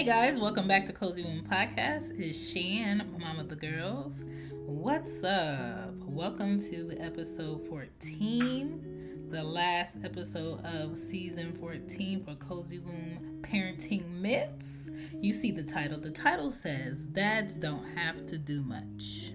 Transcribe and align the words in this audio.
Hey 0.00 0.06
guys, 0.06 0.40
welcome 0.40 0.66
back 0.66 0.86
to 0.86 0.94
Cozy 0.94 1.22
Womb 1.22 1.42
Podcast. 1.42 2.18
It's 2.18 2.50
Shan, 2.50 3.06
mom 3.18 3.38
of 3.38 3.50
the 3.50 3.54
girls. 3.54 4.24
What's 4.64 5.22
up? 5.22 5.94
Welcome 6.06 6.58
to 6.70 6.96
episode 6.98 7.68
14, 7.68 9.26
the 9.28 9.44
last 9.44 9.98
episode 10.02 10.64
of 10.64 10.96
season 10.96 11.52
14 11.52 12.24
for 12.24 12.34
Cozy 12.36 12.78
Womb 12.78 13.42
Parenting 13.42 14.08
Myths. 14.08 14.88
You 15.20 15.34
see 15.34 15.50
the 15.50 15.64
title. 15.64 16.00
The 16.00 16.12
title 16.12 16.50
says, 16.50 17.04
Dads 17.04 17.58
Don't 17.58 17.84
Have 17.94 18.24
to 18.28 18.38
Do 18.38 18.62
Much. 18.62 19.32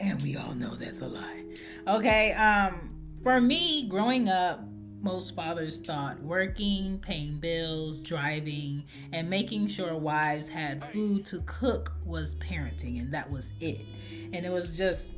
And 0.00 0.22
we 0.22 0.38
all 0.38 0.54
know 0.54 0.74
that's 0.74 1.02
a 1.02 1.06
lie. 1.06 1.44
Okay, 1.86 2.32
um, 2.32 2.98
for 3.22 3.42
me, 3.42 3.86
growing 3.88 4.30
up, 4.30 4.69
most 5.02 5.34
fathers 5.34 5.78
thought 5.78 6.20
working, 6.22 6.98
paying 7.00 7.38
bills, 7.38 8.00
driving, 8.00 8.84
and 9.12 9.28
making 9.28 9.66
sure 9.66 9.96
wives 9.96 10.46
had 10.46 10.84
food 10.84 11.24
to 11.26 11.40
cook 11.46 11.92
was 12.04 12.34
parenting, 12.36 13.00
and 13.00 13.12
that 13.12 13.30
was 13.30 13.52
it. 13.60 13.80
And 14.32 14.44
it 14.44 14.52
was 14.52 14.76
just 14.76 15.12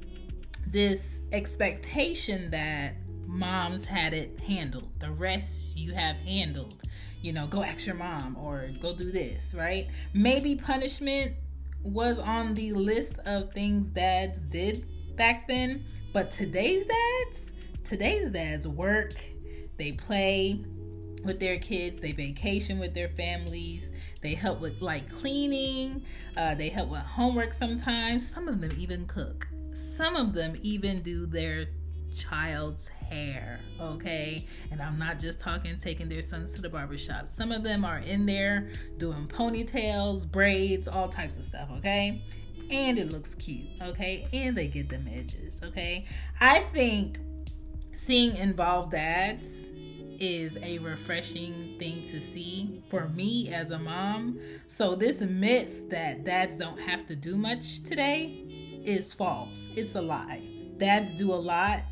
this 0.67 1.21
expectation 1.33 2.51
that 2.51 2.95
moms 3.27 3.85
had 3.85 4.15
it 4.15 4.39
handled. 4.41 4.89
The 5.01 5.11
rest 5.11 5.77
you 5.77 5.93
have 5.93 6.17
handled. 6.17 6.83
You 7.21 7.33
know, 7.33 7.47
go 7.47 7.63
ask 7.63 7.87
your 7.87 7.97
mom 7.97 8.37
or 8.37 8.69
go 8.81 8.95
do 8.95 9.11
this, 9.11 9.55
right? 9.55 9.89
Maybe 10.13 10.57
punishment 10.57 11.37
was 11.83 12.19
on 12.19 12.55
the 12.55 12.73
list 12.73 13.19
of 13.27 13.53
things 13.53 13.89
dads 13.89 14.41
did 14.41 14.87
back 15.17 15.49
then, 15.49 15.85
but 16.13 16.31
today's 16.31 16.85
dads, 16.85 17.53
today's 17.85 18.31
dads 18.31 18.67
work 18.69 19.15
they 19.83 19.91
play 19.91 20.61
with 21.25 21.41
their 21.41 21.59
kids, 21.59 21.99
they 21.99 22.13
vacation 22.13 22.79
with 22.79 22.95
their 22.95 23.09
families, 23.09 23.93
they 24.21 24.33
help 24.35 24.61
with 24.61 24.81
like 24.81 25.11
cleaning, 25.11 26.05
uh, 26.37 26.55
they 26.55 26.69
help 26.69 26.89
with 26.89 27.01
homework 27.01 27.53
sometimes. 27.53 28.29
Some 28.29 28.47
of 28.47 28.61
them 28.61 28.71
even 28.79 29.07
cook, 29.07 29.49
some 29.73 30.15
of 30.15 30.35
them 30.35 30.57
even 30.63 31.03
do 31.03 31.27
their 31.27 31.67
child's 32.17 32.87
hair, 32.87 33.59
okay? 33.81 34.47
And 34.71 34.81
I'm 34.81 35.01
not 35.01 35.19
just 35.19 35.41
talking 35.41 35.77
taking 35.79 36.09
their 36.09 36.23
sons 36.23 36.53
to 36.55 36.63
the 36.63 36.69
barbershop. 36.69 37.33
Some 37.33 37.51
of 37.51 37.65
them 37.65 37.85
are 37.85 37.99
in 37.99 38.25
there 38.25 38.71
doing 38.99 39.27
ponytails, 39.27 40.31
braids, 40.31 40.87
all 40.87 41.09
types 41.09 41.39
of 41.39 41.45
stuff, 41.45 41.71
okay? 41.79 42.23
And 42.71 43.01
it 43.01 43.11
looks 43.11 43.35
cute, 43.35 43.67
okay? 43.83 44.29
And 44.33 44.57
they 44.57 44.69
get 44.69 44.89
them 44.89 45.09
edges, 45.11 45.61
okay? 45.65 46.07
I 46.41 46.61
think 46.73 47.19
seeing 47.95 48.37
involved 48.37 48.93
dads 48.93 49.49
is 50.23 50.57
a 50.63 50.79
refreshing 50.79 51.75
thing 51.81 52.01
to 52.05 52.21
see 52.21 52.81
for 52.89 53.09
me 53.09 53.53
as 53.53 53.73
a 53.73 53.79
mom. 53.79 54.39
So, 54.69 54.95
this 54.95 55.21
myth 55.21 55.91
that 55.91 56.23
dads 56.23 56.57
don't 56.57 56.79
have 56.79 57.05
to 57.07 57.17
do 57.17 57.37
much 57.37 57.83
today 57.83 58.47
is 58.85 59.13
false. 59.13 59.69
It's 59.75 59.97
a 59.97 60.01
lie. 60.01 60.43
Dads 60.77 61.11
do 61.17 61.33
a 61.33 61.35
lot. 61.35 61.83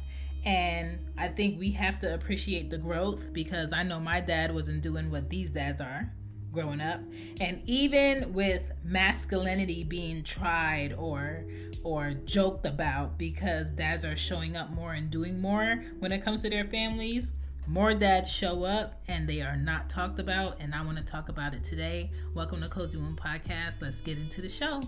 And 0.46 1.00
I 1.18 1.26
think 1.26 1.58
we 1.58 1.72
have 1.72 1.98
to 1.98 2.14
appreciate 2.14 2.70
the 2.70 2.78
growth 2.78 3.32
because 3.32 3.72
I 3.72 3.82
know 3.82 3.98
my 3.98 4.20
dad 4.20 4.54
wasn't 4.54 4.82
doing 4.82 5.10
what 5.10 5.28
these 5.28 5.50
dads 5.50 5.80
are 5.80 6.10
growing 6.52 6.80
up. 6.80 7.00
And 7.40 7.60
even 7.64 8.32
with 8.32 8.70
masculinity 8.84 9.82
being 9.82 10.22
tried 10.22 10.92
or 10.92 11.44
or 11.82 12.12
joked 12.26 12.66
about 12.66 13.18
because 13.18 13.72
dads 13.72 14.04
are 14.04 14.16
showing 14.16 14.56
up 14.56 14.70
more 14.70 14.92
and 14.92 15.10
doing 15.10 15.40
more 15.40 15.82
when 15.98 16.12
it 16.12 16.22
comes 16.22 16.42
to 16.42 16.50
their 16.50 16.66
families. 16.66 17.34
More 17.66 17.94
dads 17.94 18.30
show 18.30 18.64
up 18.64 19.00
and 19.06 19.28
they 19.28 19.42
are 19.42 19.56
not 19.56 19.88
talked 19.88 20.18
about, 20.18 20.58
and 20.60 20.74
I 20.74 20.82
want 20.82 20.98
to 20.98 21.04
talk 21.04 21.28
about 21.28 21.54
it 21.54 21.62
today. 21.62 22.10
Welcome 22.34 22.62
to 22.62 22.68
Cozy 22.68 22.98
Womb 22.98 23.16
Podcast. 23.16 23.74
Let's 23.80 24.00
get 24.00 24.18
into 24.18 24.42
the 24.42 24.48
show. 24.48 24.82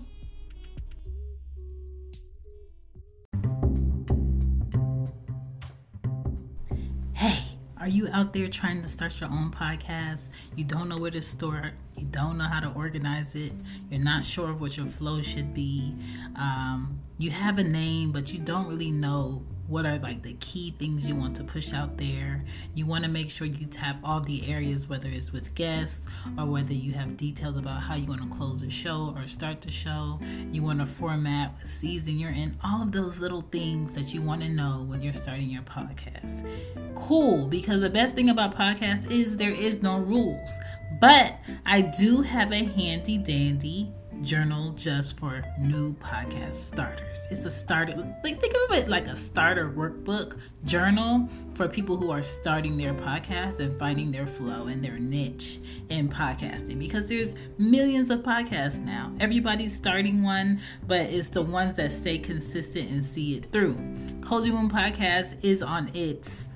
Hey, 7.13 7.39
are 7.77 7.87
you 7.87 8.09
out 8.11 8.33
there 8.33 8.49
trying 8.49 8.81
to 8.81 8.89
start 8.89 9.17
your 9.21 9.29
own 9.29 9.49
podcast? 9.51 10.29
You 10.57 10.65
don't 10.65 10.89
know 10.89 10.97
where 10.97 11.11
to 11.11 11.21
start, 11.21 11.73
you 11.95 12.05
don't 12.05 12.37
know 12.37 12.45
how 12.45 12.59
to 12.59 12.71
organize 12.73 13.33
it, 13.35 13.53
you're 13.89 14.01
not 14.01 14.25
sure 14.25 14.49
of 14.49 14.59
what 14.59 14.75
your 14.75 14.87
flow 14.87 15.21
should 15.21 15.53
be. 15.53 15.95
Um, 16.35 16.99
you 17.17 17.31
have 17.31 17.59
a 17.59 17.63
name, 17.63 18.11
but 18.11 18.33
you 18.33 18.39
don't 18.39 18.67
really 18.67 18.91
know 18.91 19.43
what 19.73 19.87
are 19.87 19.97
like 19.97 20.21
the 20.21 20.33
key 20.33 20.69
things 20.77 21.07
you 21.07 21.15
want 21.15 21.35
to 21.35 21.43
push 21.43 21.73
out 21.73 21.97
there. 21.97 22.45
You 22.75 22.85
want 22.85 23.05
to 23.05 23.09
make 23.09 23.31
sure 23.31 23.47
you 23.47 23.65
tap 23.65 23.97
all 24.03 24.21
the 24.21 24.47
areas, 24.47 24.87
whether 24.87 25.09
it's 25.09 25.33
with 25.33 25.55
guests 25.55 26.05
or 26.37 26.45
whether 26.45 26.73
you 26.73 26.93
have 26.93 27.17
details 27.17 27.57
about 27.57 27.81
how 27.81 27.95
you 27.95 28.05
want 28.05 28.21
to 28.21 28.29
close 28.29 28.61
the 28.61 28.69
show 28.69 29.15
or 29.17 29.27
start 29.27 29.61
the 29.61 29.71
show. 29.71 30.19
You 30.51 30.61
want 30.61 30.79
to 30.79 30.85
format 30.85 31.55
season 31.65 32.19
you're 32.19 32.29
in, 32.29 32.55
all 32.63 32.83
of 32.83 32.91
those 32.91 33.19
little 33.19 33.41
things 33.41 33.93
that 33.93 34.13
you 34.13 34.21
want 34.21 34.43
to 34.43 34.49
know 34.49 34.85
when 34.87 35.01
you're 35.01 35.11
starting 35.11 35.49
your 35.49 35.63
podcast. 35.63 36.47
Cool, 36.93 37.47
because 37.47 37.81
the 37.81 37.89
best 37.89 38.13
thing 38.13 38.29
about 38.29 38.55
podcasts 38.55 39.09
is 39.09 39.37
there 39.37 39.49
is 39.49 39.81
no 39.81 39.97
rules. 39.97 40.59
But 41.01 41.39
I 41.65 41.81
do 41.81 42.21
have 42.21 42.51
a 42.53 42.63
handy 42.63 43.17
dandy 43.17 43.91
journal 44.21 44.71
just 44.71 45.17
for 45.17 45.43
new 45.59 45.93
podcast 45.95 46.55
starters. 46.55 47.27
It's 47.31 47.45
a 47.45 47.51
starter, 47.51 47.97
like 48.23 48.39
think 48.39 48.53
of 48.53 48.77
it 48.77 48.87
like 48.87 49.07
a 49.07 49.15
starter 49.15 49.69
workbook 49.69 50.37
journal 50.65 51.27
for 51.53 51.67
people 51.67 51.97
who 51.97 52.11
are 52.11 52.21
starting 52.21 52.77
their 52.77 52.93
podcast 52.93 53.59
and 53.59 53.77
finding 53.77 54.11
their 54.11 54.27
flow 54.27 54.67
and 54.67 54.83
their 54.83 54.99
niche 54.99 55.59
in 55.89 56.07
podcasting 56.09 56.79
because 56.79 57.05
there's 57.05 57.35
millions 57.57 58.09
of 58.09 58.21
podcasts 58.21 58.79
now. 58.79 59.11
Everybody's 59.19 59.75
starting 59.75 60.23
one, 60.23 60.61
but 60.87 61.01
it's 61.01 61.29
the 61.29 61.41
ones 61.41 61.73
that 61.75 61.91
stay 61.91 62.17
consistent 62.17 62.89
and 62.89 63.03
see 63.03 63.35
it 63.35 63.51
through. 63.51 63.77
Cozy 64.21 64.51
Womb 64.51 64.69
Podcast 64.69 65.43
is 65.43 65.61
on 65.61 65.89
its 65.93 66.47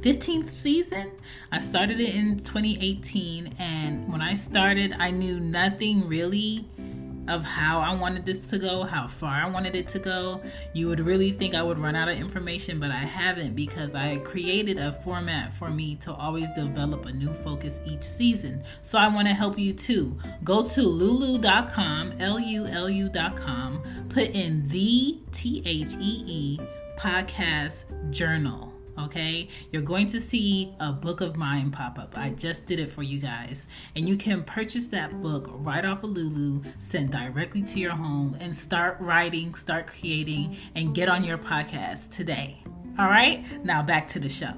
15th 0.00 0.50
season. 0.50 1.10
I 1.50 1.60
started 1.60 2.00
it 2.00 2.14
in 2.14 2.38
2018, 2.38 3.54
and 3.58 4.10
when 4.10 4.22
I 4.22 4.34
started, 4.34 4.94
I 4.98 5.10
knew 5.10 5.40
nothing 5.40 6.06
really 6.06 6.66
of 7.28 7.44
how 7.44 7.80
I 7.80 7.94
wanted 7.94 8.24
this 8.24 8.46
to 8.48 8.58
go, 8.58 8.84
how 8.84 9.06
far 9.06 9.34
I 9.34 9.50
wanted 9.50 9.76
it 9.76 9.88
to 9.88 9.98
go. 9.98 10.40
You 10.72 10.88
would 10.88 11.00
really 11.00 11.32
think 11.32 11.54
I 11.54 11.62
would 11.62 11.78
run 11.78 11.94
out 11.94 12.08
of 12.08 12.16
information, 12.16 12.80
but 12.80 12.90
I 12.90 12.98
haven't 12.98 13.54
because 13.54 13.94
I 13.94 14.16
created 14.18 14.78
a 14.78 14.92
format 14.92 15.54
for 15.54 15.68
me 15.68 15.96
to 15.96 16.12
always 16.14 16.48
develop 16.54 17.04
a 17.04 17.12
new 17.12 17.34
focus 17.34 17.82
each 17.84 18.02
season. 18.02 18.62
So 18.80 18.98
I 18.98 19.08
want 19.08 19.28
to 19.28 19.34
help 19.34 19.58
you 19.58 19.74
too. 19.74 20.16
Go 20.42 20.64
to 20.64 20.82
lulu.com, 20.82 22.14
L 22.18 22.40
U 22.40 22.66
L 22.66 22.88
U.com, 22.88 23.82
put 24.08 24.30
in 24.30 24.66
the 24.68 25.18
T 25.32 25.62
H 25.66 25.96
E 26.00 26.22
E 26.26 26.60
podcast 26.96 27.84
journal 28.10 28.67
okay? 28.98 29.48
You're 29.70 29.82
going 29.82 30.06
to 30.08 30.20
see 30.20 30.74
a 30.80 30.92
book 30.92 31.20
of 31.20 31.36
mine 31.36 31.70
pop 31.70 31.98
up. 31.98 32.16
I 32.16 32.30
just 32.30 32.66
did 32.66 32.78
it 32.78 32.90
for 32.90 33.02
you 33.02 33.18
guys. 33.18 33.66
And 33.94 34.08
you 34.08 34.16
can 34.16 34.42
purchase 34.44 34.86
that 34.88 35.22
book 35.22 35.48
right 35.52 35.84
off 35.84 36.04
of 36.04 36.10
Lulu, 36.10 36.62
send 36.78 37.12
directly 37.12 37.62
to 37.62 37.78
your 37.78 37.92
home, 37.92 38.36
and 38.40 38.54
start 38.54 38.96
writing, 39.00 39.54
start 39.54 39.86
creating, 39.86 40.56
and 40.74 40.94
get 40.94 41.08
on 41.08 41.24
your 41.24 41.38
podcast 41.38 42.10
today. 42.10 42.62
All 42.98 43.06
right? 43.06 43.44
Now 43.64 43.82
back 43.82 44.08
to 44.08 44.18
the 44.18 44.28
show. 44.28 44.54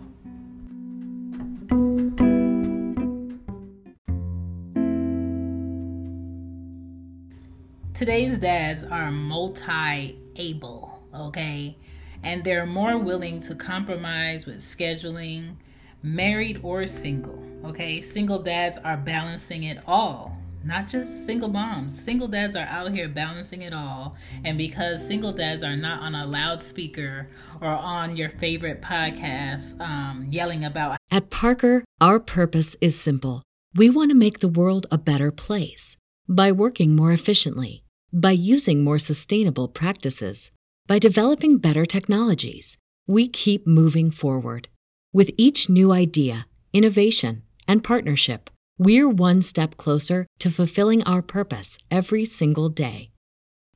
Today's 8.01 8.39
dads 8.39 8.83
are 8.83 9.11
multi 9.11 10.19
able, 10.37 11.07
okay? 11.15 11.77
And 12.22 12.45
they're 12.45 12.67
more 12.67 12.99
willing 12.99 13.41
to 13.41 13.55
compromise 13.55 14.47
with 14.47 14.59
scheduling, 14.59 15.57
married 16.03 16.61
or 16.63 16.87
single. 16.87 17.43
Okay, 17.65 18.01
single 18.01 18.39
dads 18.39 18.78
are 18.78 18.97
balancing 18.97 19.65
it 19.65 19.78
all. 19.87 20.37
Not 20.63 20.89
just 20.89 21.25
single 21.25 21.49
moms. 21.49 21.99
Single 21.99 22.28
dads 22.28 22.55
are 22.55 22.67
out 22.67 22.93
here 22.93 23.09
balancing 23.09 23.63
it 23.63 23.72
all. 23.72 24.17
And 24.45 24.59
because 24.59 25.07
single 25.07 25.33
dads 25.33 25.63
are 25.63 25.77
not 25.77 26.03
on 26.03 26.15
a 26.15 26.27
loudspeaker 26.27 27.28
or 27.63 27.69
on 27.69 28.17
your 28.17 28.28
favorite 28.28 28.83
podcast 28.83 29.81
um, 29.81 30.27
yelling 30.31 30.65
about. 30.65 30.99
At 31.11 31.31
Parker, 31.31 31.84
our 32.01 32.21
purpose 32.21 32.77
is 32.83 33.01
simple. 33.01 33.43
We 33.75 33.89
want 33.89 34.11
to 34.11 34.16
make 34.16 34.41
the 34.41 34.49
world 34.49 34.87
a 34.91 34.99
better 34.99 35.31
place 35.31 35.97
by 36.28 36.53
working 36.53 36.95
more 36.95 37.13
efficiently, 37.13 37.83
by 38.13 38.33
using 38.33 38.84
more 38.84 38.99
sustainable 38.99 39.69
practices 39.69 40.51
by 40.91 40.98
developing 40.98 41.57
better 41.57 41.87
technologies, 41.87 42.77
we 43.07 43.28
keep 43.28 43.65
moving 43.65 44.10
forward. 44.10 44.66
With 45.13 45.31
each 45.37 45.69
new 45.69 45.92
idea, 45.92 46.48
innovation, 46.72 47.45
and 47.69 47.84
partnership, 47.84 48.51
we're 48.77 49.09
one 49.09 49.41
step 49.41 49.77
closer 49.77 50.27
to 50.41 50.51
fulfilling 50.51 51.04
our 51.04 51.22
purpose 51.22 51.78
every 51.92 52.25
single 52.25 52.69
day. 52.69 53.13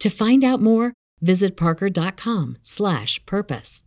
To 0.01 0.11
find 0.11 0.43
out 0.43 0.61
more, 0.61 0.93
visit 1.21 1.57
parker.com/purpose. 1.57 3.83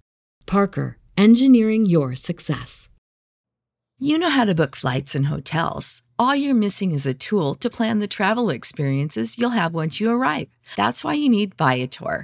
Parker, 0.46 0.98
engineering 1.18 1.86
your 1.86 2.16
success. 2.16 2.88
You 4.00 4.20
know 4.20 4.30
how 4.30 4.46
to 4.46 4.56
book 4.56 4.78
flights 4.78 5.16
and 5.16 5.26
hotels. 5.26 6.02
All 6.18 6.36
you're 6.36 6.56
missing 6.56 6.94
is 6.94 7.06
a 7.06 7.14
tool 7.14 7.56
to 7.56 7.70
plan 7.70 8.00
the 8.00 8.08
travel 8.08 8.50
experiences 8.50 9.38
you'll 9.38 9.50
have 9.50 9.74
once 9.74 10.00
you 10.00 10.10
arrive. 10.12 10.48
That's 10.78 11.04
why 11.04 11.16
you 11.16 11.28
need 11.28 11.56
Viator. 11.56 12.24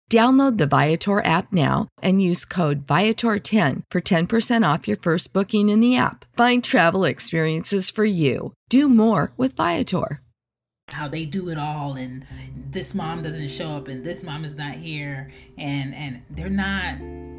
Download 0.11 0.57
the 0.57 0.67
Viator 0.67 1.23
app 1.25 1.53
now 1.53 1.87
and 2.01 2.21
use 2.21 2.43
code 2.43 2.85
Viator10 2.85 3.83
for 3.89 4.01
10% 4.01 4.73
off 4.73 4.85
your 4.85 4.97
first 4.97 5.31
booking 5.31 5.69
in 5.69 5.79
the 5.79 5.95
app. 5.95 6.25
Find 6.35 6.61
travel 6.61 7.05
experiences 7.05 7.89
for 7.89 8.03
you. 8.03 8.51
Do 8.67 8.89
more 8.89 9.31
with 9.37 9.55
Viator. 9.55 10.19
How 10.89 11.07
they 11.07 11.23
do 11.23 11.47
it 11.47 11.57
all, 11.57 11.93
and 11.93 12.25
this 12.71 12.93
mom 12.93 13.21
doesn't 13.21 13.51
show 13.51 13.69
up, 13.69 13.87
and 13.87 14.03
this 14.03 14.21
mom 14.21 14.43
is 14.43 14.57
not 14.57 14.75
here, 14.75 15.31
and 15.57 15.95
and 15.95 16.21
they're 16.29 16.49
not 16.49 16.97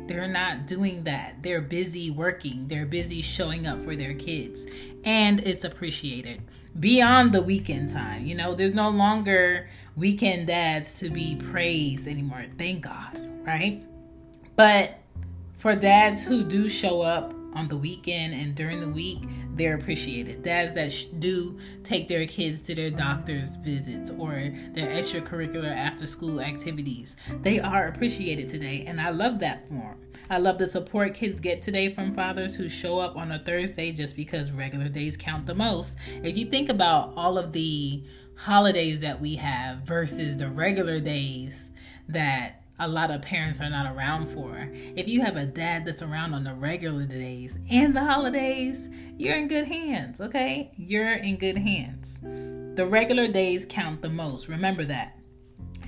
they're 0.09 0.27
not 0.27 0.67
doing 0.67 1.05
that. 1.05 1.43
They're 1.43 1.61
busy 1.61 2.11
working. 2.11 2.69
They're 2.69 2.87
busy 2.87 3.21
showing 3.21 3.67
up 3.67 3.85
for 3.85 3.95
their 3.95 4.15
kids, 4.15 4.67
and 5.05 5.41
it's 5.41 5.65
appreciated 5.65 6.41
beyond 6.79 7.33
the 7.33 7.43
weekend 7.43 7.91
time. 7.91 8.25
You 8.25 8.35
know, 8.35 8.55
there's 8.55 8.73
no 8.73 8.89
longer 8.89 9.69
weekend 9.97 10.47
dads 10.47 10.99
to 11.01 11.11
be 11.11 11.37
praised 11.37 12.09
anymore. 12.09 12.45
Thank 12.59 12.83
God, 12.85 13.21
right? 13.45 13.85
But 14.57 14.99
for 15.55 15.75
dads 15.75 16.25
who 16.25 16.45
do 16.45 16.69
show 16.69 17.03
up 17.03 17.35
on 17.55 17.69
the 17.69 17.77
weekend 17.77 18.35
and 18.35 18.55
during 18.55 18.81
the 18.81 18.89
week, 18.89 19.19
they're 19.55 19.75
appreciated. 19.75 20.43
Dads 20.43 20.75
that 20.75 21.21
do 21.21 21.59
take 21.85 22.09
their 22.09 22.27
kids 22.27 22.63
to 22.63 22.75
their 22.75 22.91
doctor's 22.91 23.57
visits 23.57 24.11
or 24.11 24.33
their 24.73 24.89
extracurricular 24.89 25.71
after 25.71 26.07
school 26.07 26.41
activities, 26.41 27.17
they 27.43 27.61
are 27.61 27.89
appreciated 27.89 28.49
today, 28.49 28.85
and 28.87 29.01
I 29.01 29.11
love 29.11 29.39
that 29.41 29.69
form. 29.69 29.99
I 30.31 30.39
love 30.39 30.57
the 30.57 30.67
support 30.67 31.13
kids 31.13 31.41
get 31.41 31.61
today 31.61 31.95
from 31.95 32.15
fathers 32.15 32.55
who 32.55 32.69
show 32.71 32.99
up 32.99 33.17
on 33.17 33.33
a 33.33 33.39
Thursday 33.39 33.93
just 33.93 34.17
because 34.17 34.51
regular 34.51 34.89
days 34.89 35.17
count 35.17 35.45
the 35.45 35.55
most. 35.55 35.99
If 36.23 36.39
you 36.39 36.47
think 36.47 36.71
about 36.71 37.13
all 37.17 37.37
of 37.37 37.53
the 37.53 38.03
holidays 38.43 39.01
that 39.01 39.21
we 39.21 39.37
have 39.37 39.79
versus 39.79 40.37
the 40.37 40.49
regular 40.49 40.99
days 40.99 41.71
that 42.09 42.61
a 42.81 42.89
lot 42.89 43.13
of 43.13 43.23
parents 43.23 43.61
are 43.61 43.71
not 43.71 43.95
around 43.95 44.27
for. 44.27 44.69
If 44.73 45.07
you 45.07 45.23
have 45.23 45.37
a 45.37 45.47
dad 45.47 45.85
that's 45.85 46.03
around 46.03 46.35
on 46.35 46.43
the 46.43 46.53
regular 46.53 47.05
days 47.05 47.57
and 47.71 47.95
the 47.95 48.03
holidays, 48.05 48.89
you're 49.17 49.37
in 49.37 49.47
good 49.47 49.69
hands, 49.69 50.21
okay? 50.21 50.73
You're 50.77 51.13
in 51.13 51.37
good 51.37 51.57
hands. 51.57 52.19
The 52.75 52.85
regular 52.85 53.29
days 53.29 53.65
count 53.65 54.03
the 54.03 54.09
most. 54.09 54.49
Remember 54.49 54.85
that. 54.87 55.17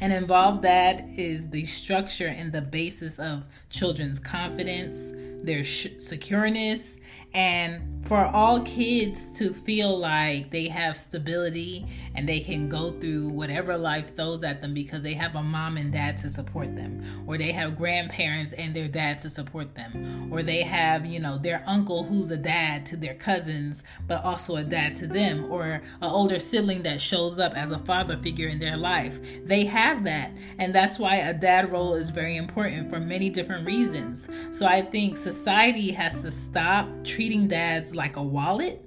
And 0.00 0.12
involved 0.12 0.62
that 0.62 1.08
is 1.08 1.48
the 1.50 1.64
structure 1.64 2.28
and 2.28 2.52
the 2.52 2.60
basis 2.60 3.18
of 3.18 3.46
children's 3.70 4.20
confidence, 4.20 5.12
their 5.42 5.64
sh- 5.64 5.88
secureness, 5.98 6.98
and 7.34 7.94
for 8.06 8.26
all 8.26 8.60
kids 8.60 9.30
to 9.38 9.54
feel 9.54 9.98
like 9.98 10.50
they 10.50 10.68
have 10.68 10.94
stability 10.96 11.86
and 12.14 12.28
they 12.28 12.38
can 12.38 12.68
go 12.68 12.90
through 12.90 13.28
whatever 13.28 13.78
life 13.78 14.14
throws 14.14 14.44
at 14.44 14.60
them 14.60 14.74
because 14.74 15.02
they 15.02 15.14
have 15.14 15.34
a 15.36 15.42
mom 15.42 15.78
and 15.78 15.92
dad 15.92 16.18
to 16.18 16.28
support 16.28 16.76
them 16.76 17.02
or 17.26 17.38
they 17.38 17.50
have 17.50 17.76
grandparents 17.76 18.52
and 18.52 18.76
their 18.76 18.88
dad 18.88 19.18
to 19.18 19.30
support 19.30 19.74
them 19.74 20.28
or 20.30 20.42
they 20.42 20.62
have 20.62 21.06
you 21.06 21.18
know 21.18 21.38
their 21.38 21.64
uncle 21.66 22.04
who's 22.04 22.30
a 22.30 22.36
dad 22.36 22.84
to 22.84 22.96
their 22.96 23.14
cousins 23.14 23.82
but 24.06 24.22
also 24.22 24.56
a 24.56 24.64
dad 24.64 24.94
to 24.94 25.06
them 25.06 25.50
or 25.50 25.64
an 25.64 25.82
older 26.02 26.38
sibling 26.38 26.82
that 26.82 27.00
shows 27.00 27.38
up 27.38 27.54
as 27.56 27.70
a 27.70 27.78
father 27.78 28.18
figure 28.18 28.48
in 28.48 28.58
their 28.58 28.76
life. 28.76 29.18
They 29.44 29.64
have 29.64 30.04
that. 30.04 30.32
And 30.58 30.74
that's 30.74 30.98
why 30.98 31.16
a 31.16 31.32
dad 31.32 31.72
role 31.72 31.94
is 31.94 32.10
very 32.10 32.36
important 32.36 32.90
for 32.90 33.00
many 33.00 33.30
different 33.30 33.66
reasons. 33.66 34.28
So 34.52 34.66
i 34.66 34.82
think 34.82 35.16
society 35.16 35.90
has 35.90 36.20
to 36.22 36.30
stop 36.30 36.86
treating 37.04 37.23
treating 37.24 37.48
dads 37.48 37.94
like 37.94 38.16
a 38.16 38.22
wallet, 38.22 38.84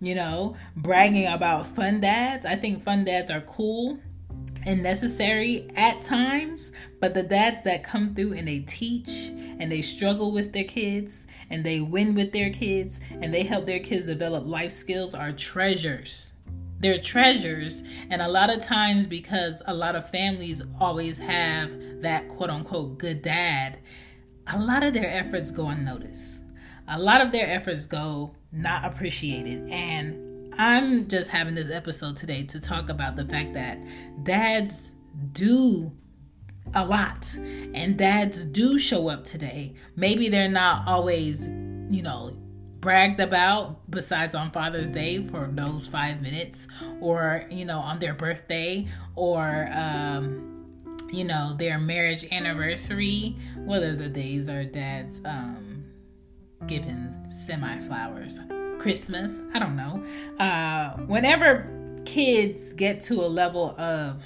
you 0.00 0.14
know, 0.14 0.56
bragging 0.74 1.26
about 1.26 1.66
fun 1.66 2.00
dads. 2.00 2.46
I 2.46 2.54
think 2.54 2.82
fun 2.82 3.04
dads 3.04 3.30
are 3.30 3.42
cool 3.42 3.98
and 4.64 4.82
necessary 4.82 5.68
at 5.76 6.00
times, 6.00 6.72
but 6.98 7.12
the 7.12 7.22
dads 7.22 7.62
that 7.64 7.84
come 7.84 8.14
through 8.14 8.32
and 8.32 8.48
they 8.48 8.60
teach 8.60 9.32
and 9.58 9.70
they 9.70 9.82
struggle 9.82 10.32
with 10.32 10.54
their 10.54 10.64
kids 10.64 11.26
and 11.50 11.62
they 11.62 11.82
win 11.82 12.14
with 12.14 12.32
their 12.32 12.48
kids 12.48 13.00
and 13.10 13.34
they 13.34 13.42
help 13.42 13.66
their 13.66 13.80
kids 13.80 14.06
develop 14.06 14.46
life 14.46 14.72
skills 14.72 15.14
are 15.14 15.32
treasures. 15.32 16.32
They're 16.78 16.96
treasures, 16.96 17.82
and 18.08 18.22
a 18.22 18.28
lot 18.28 18.48
of 18.48 18.62
times, 18.62 19.06
because 19.06 19.62
a 19.66 19.74
lot 19.74 19.94
of 19.94 20.08
families 20.08 20.62
always 20.80 21.18
have 21.18 22.00
that 22.00 22.28
quote 22.28 22.48
unquote 22.48 22.96
good 22.96 23.20
dad, 23.20 23.78
a 24.46 24.58
lot 24.58 24.82
of 24.82 24.94
their 24.94 25.10
efforts 25.10 25.50
go 25.50 25.68
unnoticed 25.68 26.35
a 26.88 26.98
lot 26.98 27.20
of 27.20 27.32
their 27.32 27.48
efforts 27.48 27.86
go 27.86 28.34
not 28.52 28.84
appreciated. 28.84 29.68
And 29.70 30.54
I'm 30.58 31.08
just 31.08 31.30
having 31.30 31.54
this 31.54 31.70
episode 31.70 32.16
today 32.16 32.44
to 32.44 32.60
talk 32.60 32.88
about 32.88 33.16
the 33.16 33.24
fact 33.24 33.54
that 33.54 33.78
dads 34.22 34.94
do 35.32 35.92
a 36.74 36.84
lot 36.84 37.34
and 37.36 37.96
dads 37.96 38.44
do 38.44 38.78
show 38.78 39.08
up 39.08 39.24
today. 39.24 39.74
Maybe 39.94 40.28
they're 40.28 40.48
not 40.48 40.86
always, 40.86 41.46
you 41.46 42.02
know, 42.02 42.36
bragged 42.80 43.20
about 43.20 43.90
besides 43.90 44.34
on 44.34 44.50
Father's 44.50 44.90
Day 44.90 45.24
for 45.24 45.50
those 45.52 45.86
five 45.86 46.22
minutes 46.22 46.68
or, 47.00 47.44
you 47.50 47.64
know, 47.64 47.78
on 47.78 47.98
their 47.98 48.14
birthday 48.14 48.86
or, 49.14 49.68
um, 49.72 50.64
you 51.10 51.24
know, 51.24 51.54
their 51.56 51.78
marriage 51.78 52.26
anniversary, 52.32 53.36
whether 53.58 53.94
the 53.94 54.08
days 54.08 54.48
are 54.48 54.64
dad's, 54.64 55.20
um, 55.24 55.75
giving 56.66 57.14
semi 57.30 57.78
flowers. 57.86 58.40
Christmas, 58.78 59.42
I 59.54 59.58
don't 59.58 59.76
know. 59.76 60.04
Uh, 60.38 60.90
whenever 61.06 62.00
kids 62.04 62.72
get 62.72 63.00
to 63.02 63.14
a 63.24 63.26
level 63.26 63.78
of 63.80 64.24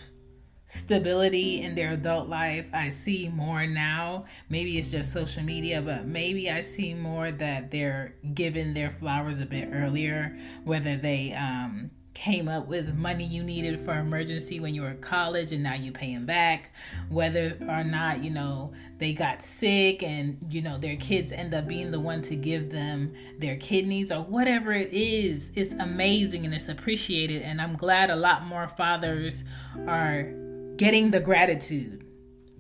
stability 0.67 1.63
in 1.63 1.75
their 1.75 1.93
adult 1.93 2.29
life, 2.29 2.69
I 2.73 2.91
see 2.91 3.29
more 3.29 3.67
now. 3.67 4.25
Maybe 4.49 4.79
it's 4.79 4.91
just 4.91 5.13
social 5.13 5.43
media, 5.43 5.83
but 5.83 6.07
maybe 6.07 6.51
I 6.51 6.61
see 6.61 6.95
more 6.95 7.31
that 7.33 7.71
they're 7.71 8.15
giving 8.35 8.75
their 8.75 8.91
flowers 8.91 9.41
a 9.41 9.47
bit 9.47 9.71
earlier, 9.73 10.37
whether 10.65 10.97
they 10.97 11.33
um, 11.33 11.91
came 12.15 12.49
up 12.49 12.67
with 12.67 12.95
money 12.95 13.25
you 13.25 13.43
needed 13.43 13.81
for 13.81 13.99
emergency 13.99 14.61
when 14.61 14.75
you 14.75 14.83
were 14.83 14.91
in 14.91 15.01
college 15.01 15.53
and 15.53 15.63
now 15.63 15.75
you're 15.75 15.93
paying 15.93 16.27
back 16.27 16.71
whether 17.09 17.57
or 17.69 17.85
not 17.85 18.23
you 18.23 18.31
know 18.31 18.73
they 19.01 19.13
got 19.13 19.43
sick 19.43 20.03
and 20.03 20.39
you 20.49 20.63
know 20.63 20.79
their 20.79 20.97
kids 20.97 21.33
end 21.33 21.55
up 21.55 21.67
being 21.67 21.91
the 21.91 21.99
one 21.99 22.23
to 22.23 22.37
give 22.37 22.71
them 22.71 23.13
their 23.39 23.57
kidneys 23.57 24.13
or 24.13 24.23
whatever 24.23 24.73
it 24.73 24.93
is. 24.93 25.51
It's 25.57 25.73
amazing 25.73 26.45
and 26.45 26.55
it's 26.55 26.69
appreciated. 26.69 27.43
And 27.43 27.61
i'm 27.61 27.77
glad 27.77 28.11
a 28.11 28.17
lot 28.17 28.45
more 28.45 28.69
fathers 28.69 29.43
are 29.89 30.33
getting 30.77 31.11
the 31.11 31.21
gratitude 31.21 32.05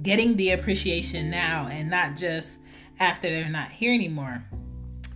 getting 0.02 0.36
the 0.36 0.50
appreciation 0.50 1.30
now 1.30 1.68
and 1.70 1.90
not 1.90 2.16
just 2.16 2.58
after 2.98 3.28
they're 3.28 3.48
not 3.48 3.70
here 3.70 3.92
anymore. 3.92 4.42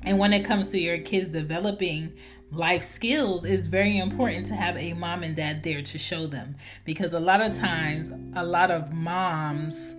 And 0.02 0.18
when 0.18 0.32
it 0.32 0.44
comes 0.44 0.70
to 0.70 0.78
your 0.78 0.98
kids 0.98 1.28
developing 1.28 2.12
life 2.50 2.82
skills, 2.82 3.44
it's 3.44 3.66
very 3.66 3.98
important 3.98 4.46
to 4.46 4.54
have 4.54 4.76
a 4.76 4.92
mom 4.92 5.22
and 5.22 5.34
dad 5.34 5.62
there 5.62 5.82
to 5.82 5.98
show 5.98 6.26
them. 6.26 6.56
Because 6.84 7.14
a 7.14 7.20
lot 7.20 7.40
of 7.40 7.56
times, 7.56 8.12
a 8.34 8.44
lot 8.44 8.70
of 8.70 8.92
moms 8.92 9.96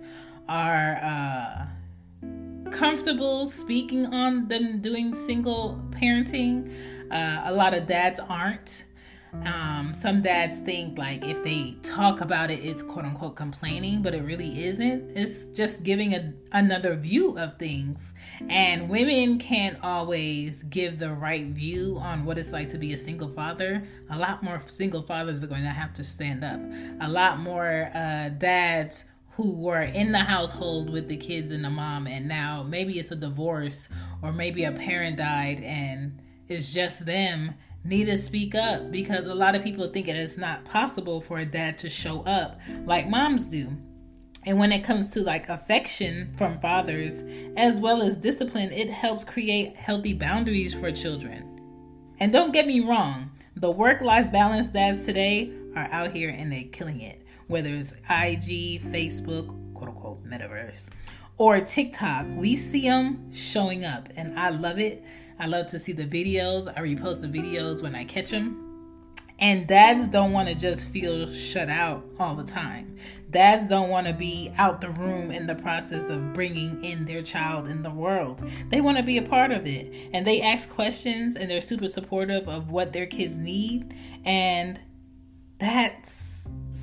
are 0.48 0.96
uh, 0.96 1.66
comfortable 2.70 3.46
speaking 3.46 4.06
on 4.06 4.48
them 4.48 4.80
doing 4.80 5.14
single 5.14 5.80
parenting. 5.90 6.72
Uh, 7.10 7.42
a 7.44 7.52
lot 7.52 7.74
of 7.74 7.86
dads 7.86 8.20
aren't. 8.20 8.84
Um, 9.44 9.92
some 9.94 10.22
dads 10.22 10.60
think 10.60 10.96
like 10.96 11.24
if 11.24 11.42
they 11.42 11.76
talk 11.82 12.20
about 12.20 12.50
it, 12.50 12.64
it's 12.64 12.82
quote 12.82 13.04
unquote 13.04 13.36
complaining, 13.36 14.00
but 14.00 14.14
it 14.14 14.22
really 14.22 14.64
isn't. 14.64 15.10
It's 15.10 15.44
just 15.46 15.82
giving 15.84 16.14
a, 16.14 16.32
another 16.52 16.96
view 16.96 17.36
of 17.36 17.58
things. 17.58 18.14
And 18.48 18.88
women 18.88 19.38
can't 19.38 19.78
always 19.82 20.62
give 20.64 20.98
the 20.98 21.12
right 21.12 21.46
view 21.46 21.98
on 22.00 22.24
what 22.24 22.38
it's 22.38 22.52
like 22.52 22.70
to 22.70 22.78
be 22.78 22.92
a 22.92 22.96
single 22.96 23.28
father. 23.28 23.86
A 24.10 24.18
lot 24.18 24.42
more 24.42 24.60
single 24.64 25.02
fathers 25.02 25.44
are 25.44 25.48
going 25.48 25.64
to 25.64 25.70
have 25.70 25.92
to 25.94 26.04
stand 26.04 26.42
up. 26.42 26.60
A 27.00 27.08
lot 27.08 27.38
more 27.38 27.90
uh, 27.94 28.30
dads 28.30 29.04
who 29.36 29.54
were 29.60 29.82
in 29.82 30.12
the 30.12 30.20
household 30.20 30.88
with 30.90 31.08
the 31.08 31.16
kids 31.16 31.50
and 31.50 31.62
the 31.62 31.70
mom, 31.70 32.06
and 32.06 32.26
now 32.26 32.62
maybe 32.62 32.98
it's 32.98 33.10
a 33.10 33.16
divorce 33.16 33.88
or 34.22 34.32
maybe 34.32 34.64
a 34.64 34.72
parent 34.72 35.18
died 35.18 35.60
and 35.60 36.20
it's 36.48 36.72
just 36.72 37.06
them 37.06 37.54
need 37.84 38.06
to 38.06 38.16
speak 38.16 38.54
up 38.54 38.90
because 38.90 39.26
a 39.26 39.34
lot 39.34 39.54
of 39.54 39.62
people 39.62 39.86
think 39.88 40.08
it 40.08 40.16
is 40.16 40.38
not 40.38 40.64
possible 40.64 41.20
for 41.20 41.38
a 41.38 41.44
dad 41.44 41.78
to 41.78 41.88
show 41.88 42.22
up 42.22 42.60
like 42.84 43.08
moms 43.08 43.46
do. 43.46 43.76
And 44.44 44.58
when 44.58 44.72
it 44.72 44.84
comes 44.84 45.10
to 45.10 45.22
like 45.22 45.48
affection 45.48 46.32
from 46.36 46.58
fathers 46.60 47.22
as 47.56 47.80
well 47.80 48.00
as 48.00 48.16
discipline, 48.16 48.72
it 48.72 48.88
helps 48.88 49.24
create 49.24 49.76
healthy 49.76 50.14
boundaries 50.14 50.72
for 50.72 50.90
children. 50.92 51.60
And 52.20 52.32
don't 52.32 52.52
get 52.52 52.66
me 52.66 52.80
wrong, 52.80 53.30
the 53.56 53.70
work 53.70 54.00
life 54.00 54.32
balance 54.32 54.68
dads 54.68 55.04
today 55.04 55.52
are 55.74 55.88
out 55.90 56.12
here 56.12 56.30
and 56.30 56.50
they're 56.50 56.64
killing 56.64 57.00
it. 57.00 57.25
Whether 57.46 57.70
it's 57.70 57.92
IG, 57.92 58.82
Facebook, 58.82 59.74
quote 59.74 59.90
unquote, 59.90 60.24
metaverse, 60.24 60.88
or 61.38 61.60
TikTok, 61.60 62.26
we 62.30 62.56
see 62.56 62.88
them 62.88 63.32
showing 63.32 63.84
up. 63.84 64.08
And 64.16 64.38
I 64.38 64.50
love 64.50 64.78
it 64.78 65.04
I 65.38 65.46
love 65.46 65.66
to 65.68 65.78
see 65.78 65.92
the 65.92 66.06
videos. 66.06 66.66
I 66.66 66.80
repost 66.80 67.20
the 67.20 67.26
videos 67.26 67.82
when 67.82 67.94
I 67.94 68.04
catch 68.04 68.30
them. 68.30 68.62
And 69.38 69.66
dads 69.66 70.06
don't 70.06 70.32
want 70.32 70.48
to 70.48 70.54
just 70.54 70.88
feel 70.88 71.26
shut 71.26 71.68
out 71.68 72.02
all 72.18 72.34
the 72.34 72.44
time. 72.44 72.96
Dads 73.28 73.68
don't 73.68 73.90
want 73.90 74.06
to 74.06 74.14
be 74.14 74.50
out 74.56 74.80
the 74.80 74.88
room 74.88 75.30
in 75.30 75.46
the 75.46 75.54
process 75.54 76.08
of 76.08 76.32
bringing 76.32 76.82
in 76.82 77.04
their 77.04 77.20
child 77.20 77.68
in 77.68 77.82
the 77.82 77.90
world. 77.90 78.42
They 78.70 78.80
want 78.80 78.96
to 78.96 79.02
be 79.02 79.18
a 79.18 79.22
part 79.22 79.52
of 79.52 79.66
it. 79.66 79.92
And 80.14 80.26
they 80.26 80.40
ask 80.40 80.70
questions 80.70 81.36
and 81.36 81.50
they're 81.50 81.60
super 81.60 81.88
supportive 81.88 82.48
of 82.48 82.70
what 82.70 82.94
their 82.94 83.04
kids 83.04 83.36
need. 83.36 83.94
And 84.24 84.80
that's 85.58 86.25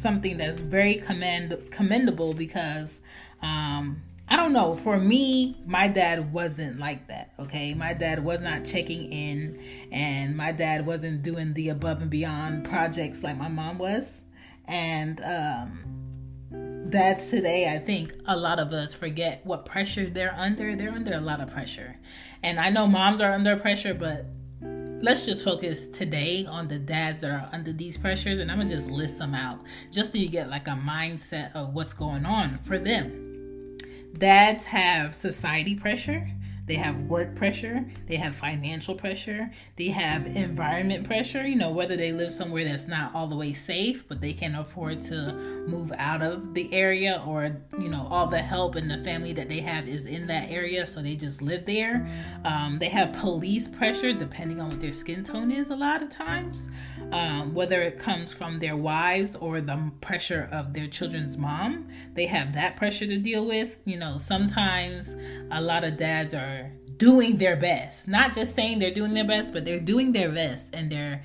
something 0.04 0.38
that's 0.38 0.62
very 0.62 0.96
commend 0.96 1.58
commendable 1.72 2.36
because 2.36 3.02
um, 3.42 4.04
I 4.28 4.36
don't 4.36 4.54
know. 4.54 4.76
For 4.76 4.98
me, 4.98 5.58
my 5.66 5.88
dad 5.88 6.32
wasn't 6.32 6.80
like 6.80 7.08
that. 7.08 7.34
Okay. 7.40 7.74
My 7.74 7.94
dad 7.94 8.24
was 8.24 8.40
not 8.40 8.66
checking 8.66 9.12
in, 9.12 9.60
and 9.92 10.38
my 10.38 10.52
dad 10.52 10.86
wasn't 10.86 11.24
doing 11.24 11.54
the 11.54 11.70
above 11.70 12.02
and 12.02 12.12
beyond 12.12 12.66
projects 12.66 13.24
like 13.24 13.38
my 13.38 13.48
mom 13.48 13.80
was. 13.80 14.22
And 14.66 15.22
um, 15.24 16.88
dads 16.90 17.28
today, 17.28 17.74
I 17.74 17.80
think 17.80 18.14
a 18.26 18.38
lot 18.38 18.60
of 18.60 18.72
us 18.72 18.94
forget 18.94 19.42
what 19.46 19.66
pressure 19.66 20.10
they're 20.10 20.36
under. 20.36 20.76
They're 20.76 20.94
under 20.94 21.14
a 21.14 21.22
lot 21.22 21.42
of 21.42 21.52
pressure. 21.52 21.98
And 22.42 22.60
I 22.60 22.70
know 22.70 22.88
moms 22.88 23.20
are 23.20 23.32
under 23.32 23.58
pressure, 23.58 23.94
but 23.94 24.26
let's 25.04 25.26
just 25.26 25.44
focus 25.44 25.88
today 25.90 26.46
on 26.46 26.70
the 26.70 26.80
dads 26.80 27.22
that 27.22 27.30
are 27.30 27.50
under 27.52 27.74
these 27.74 27.98
pressures. 27.98 28.40
And 28.40 28.50
I'm 28.50 28.60
to 28.60 28.74
just 28.74 28.90
list 28.90 29.18
them 29.20 29.36
out 29.36 29.60
just 29.92 30.14
so 30.14 30.18
you 30.18 30.30
get 30.30 30.50
like 30.50 30.68
a 30.68 30.72
mindset 30.72 31.54
of 31.54 31.74
what's 31.74 31.94
going 31.94 32.26
on 32.26 32.58
for 32.58 32.80
them 32.80 33.20
dads 34.18 34.66
have 34.66 35.16
society 35.16 35.76
pressure 35.76 36.30
they 36.66 36.76
have 36.76 37.02
work 37.04 37.36
pressure, 37.36 37.86
they 38.08 38.16
have 38.16 38.34
financial 38.34 38.96
pressure, 38.96 39.52
they 39.76 39.90
have 39.90 40.26
environment 40.26 41.06
pressure, 41.06 41.46
you 41.46 41.56
know, 41.56 41.70
whether 41.70 41.96
they 41.98 42.12
live 42.12 42.32
somewhere 42.32 42.64
that's 42.64 42.88
not 42.88 43.14
all 43.14 43.28
the 43.28 43.36
way 43.36 43.52
safe, 43.54 44.08
but 44.08 44.22
they 44.22 44.34
can 44.34 44.56
afford 44.56 45.02
to 45.02 45.34
move 45.68 45.92
out 45.98 46.22
of 46.22 46.54
the 46.54 46.74
area, 46.74 47.22
or, 47.28 47.58
you 47.80 47.90
know, 47.90 48.08
all 48.10 48.28
the 48.28 48.42
help 48.42 48.76
and 48.76 48.90
the 48.90 49.04
family 49.04 49.34
that 49.34 49.50
they 49.50 49.60
have 49.60 49.88
is 49.88 50.06
in 50.06 50.28
that 50.28 50.50
area, 50.50 50.86
so 50.86 51.02
they 51.02 51.16
just 51.16 51.42
live 51.42 51.66
there. 51.66 52.08
Um, 52.46 52.80
they 52.80 52.90
have 52.90 53.12
police 53.14 53.68
pressure, 53.68 54.14
depending 54.14 54.62
on 54.62 54.70
what 54.70 54.80
their 54.80 54.94
skin 54.94 55.24
tone 55.24 55.52
is, 55.52 55.70
a 55.70 55.76
lot 55.76 56.02
of 56.02 56.10
times, 56.10 56.70
um, 57.12 57.54
whether 57.54 57.82
it 57.82 58.00
comes 58.00 58.32
from 58.34 58.60
their 58.60 58.78
wives 58.78 59.36
or 59.36 59.60
the 59.60 59.92
pressure 60.02 60.48
of 60.52 60.74
their 60.74 60.88
children's 60.88 61.38
mom. 61.38 61.88
They 62.14 62.26
have 62.28 62.54
that 62.54 62.78
pressure 62.78 63.06
to 63.08 63.18
deal 63.18 63.46
with. 63.46 63.80
You 63.86 63.98
know, 63.98 64.18
sometimes 64.18 65.16
a 65.52 65.62
lot 65.62 65.84
of 65.84 65.98
dads 65.98 66.34
are 66.34 66.53
are 66.54 66.72
doing 66.98 67.38
their 67.38 67.56
best. 67.56 68.08
Not 68.08 68.34
just 68.34 68.56
saying 68.56 68.80
they're 68.80 68.94
doing 68.94 69.14
their 69.14 69.28
best, 69.28 69.54
but 69.54 69.66
they're 69.66 69.80
doing 69.80 70.12
their 70.12 70.32
best 70.32 70.74
and 70.74 70.92
they're 70.92 71.24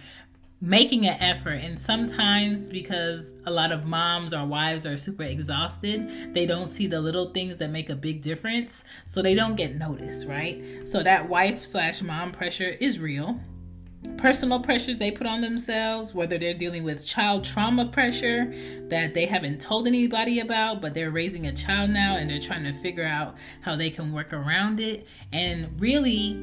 making 0.61 1.07
an 1.07 1.17
effort. 1.21 1.61
And 1.63 1.79
sometimes, 1.79 2.69
because 2.69 3.33
a 3.47 3.51
lot 3.51 3.71
of 3.71 3.85
moms 3.85 4.35
or 4.35 4.45
wives 4.45 4.87
are 4.87 4.97
super 4.97 5.23
exhausted, 5.23 6.35
they 6.35 6.47
don't 6.47 6.67
see 6.67 6.87
the 6.87 7.01
little 7.01 7.31
things 7.31 7.59
that 7.59 7.71
make 7.71 7.91
a 7.91 7.95
big 7.95 8.23
difference. 8.23 8.85
So 9.07 9.23
they 9.23 9.35
don't 9.35 9.55
get 9.55 9.77
noticed, 9.77 10.27
right? 10.27 10.63
So 10.85 11.03
that 11.03 11.29
wife 11.29 11.65
slash 11.65 12.03
mom 12.03 12.33
pressure 12.33 12.77
is 12.81 12.99
real 12.99 13.41
personal 14.19 14.61
pressures 14.61 14.99
they 14.99 15.11
put 15.11 15.27
on 15.27 15.41
themselves, 15.41 16.15
whether 16.15 16.37
they're 16.37 16.53
dealing 16.53 16.83
with 16.83 17.07
child 17.07 17.45
trauma 17.45 17.87
pressure 17.87 18.53
that 18.89 19.15
they 19.15 19.27
haven't 19.27 19.61
told 19.61 19.87
anybody 19.87 20.41
about, 20.41 20.83
but 20.83 20.93
they're 20.93 21.11
raising 21.11 21.47
a 21.47 21.53
child 21.53 21.91
now 21.91 22.17
and 22.17 22.29
they're 22.29 22.41
trying 22.41 22.65
to 22.65 22.73
figure 22.75 23.07
out 23.07 23.37
how 23.63 23.77
they 23.77 23.91
can 23.91 24.13
work 24.13 24.33
around 24.33 24.81
it. 24.81 25.07
And 25.33 25.81
really, 25.81 26.35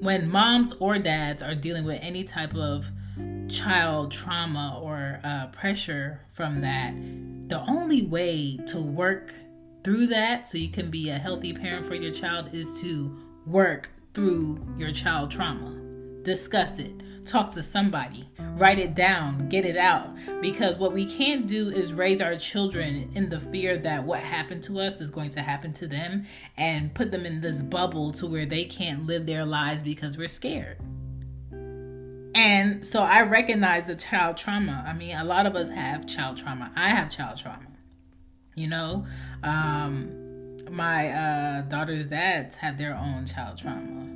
when 0.00 0.30
moms 0.30 0.74
or 0.78 0.98
dads 0.98 1.42
are 1.42 1.54
dealing 1.54 1.84
with 1.84 1.98
any 2.02 2.22
type 2.22 2.54
of 2.54 2.86
child 3.48 4.12
trauma 4.12 4.78
or 4.80 5.20
uh, 5.24 5.46
pressure 5.48 6.20
from 6.30 6.60
that, 6.60 6.94
the 7.48 7.60
only 7.66 8.02
way 8.02 8.58
to 8.66 8.80
work 8.80 9.32
through 9.84 10.08
that 10.08 10.48
so 10.48 10.58
you 10.58 10.68
can 10.68 10.90
be 10.90 11.10
a 11.10 11.18
healthy 11.18 11.52
parent 11.52 11.86
for 11.86 11.94
your 11.94 12.12
child 12.12 12.52
is 12.52 12.80
to 12.80 13.16
work 13.46 13.90
through 14.12 14.58
your 14.76 14.92
child 14.92 15.30
trauma 15.30 15.85
discuss 16.26 16.80
it, 16.80 16.92
talk 17.24 17.54
to 17.54 17.62
somebody, 17.62 18.28
write 18.56 18.80
it 18.80 18.96
down, 18.96 19.48
get 19.48 19.64
it 19.64 19.76
out. 19.76 20.10
Because 20.42 20.76
what 20.76 20.92
we 20.92 21.06
can't 21.06 21.46
do 21.46 21.70
is 21.70 21.94
raise 21.94 22.20
our 22.20 22.34
children 22.34 23.08
in 23.14 23.28
the 23.28 23.38
fear 23.38 23.78
that 23.78 24.02
what 24.02 24.18
happened 24.18 24.64
to 24.64 24.80
us 24.80 25.00
is 25.00 25.08
going 25.08 25.30
to 25.30 25.40
happen 25.40 25.72
to 25.74 25.86
them 25.86 26.26
and 26.58 26.92
put 26.92 27.12
them 27.12 27.24
in 27.24 27.40
this 27.40 27.62
bubble 27.62 28.10
to 28.14 28.26
where 28.26 28.44
they 28.44 28.64
can't 28.64 29.06
live 29.06 29.24
their 29.24 29.46
lives 29.46 29.84
because 29.84 30.18
we're 30.18 30.26
scared. 30.26 30.78
And 32.34 32.84
so 32.84 33.02
I 33.02 33.22
recognize 33.22 33.86
the 33.86 33.94
child 33.94 34.36
trauma. 34.36 34.84
I 34.86 34.92
mean, 34.92 35.16
a 35.16 35.24
lot 35.24 35.46
of 35.46 35.54
us 35.54 35.70
have 35.70 36.06
child 36.06 36.36
trauma. 36.36 36.72
I 36.74 36.88
have 36.88 37.08
child 37.08 37.38
trauma. 37.38 37.66
You 38.56 38.66
know, 38.66 39.06
um, 39.44 40.66
my 40.70 41.08
uh, 41.08 41.62
daughter's 41.62 42.08
dads 42.08 42.56
have 42.56 42.76
their 42.78 42.96
own 42.96 43.26
child 43.26 43.58
trauma 43.58 44.15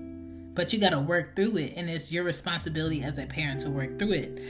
but 0.61 0.75
you 0.75 0.79
got 0.79 0.91
to 0.91 1.01
work 1.01 1.35
through 1.35 1.57
it 1.57 1.73
and 1.75 1.89
it's 1.89 2.13
your 2.13 2.23
responsibility 2.23 3.03
as 3.03 3.17
a 3.17 3.25
parent 3.25 3.61
to 3.61 3.71
work 3.71 3.99
through 3.99 4.13
it. 4.13 4.43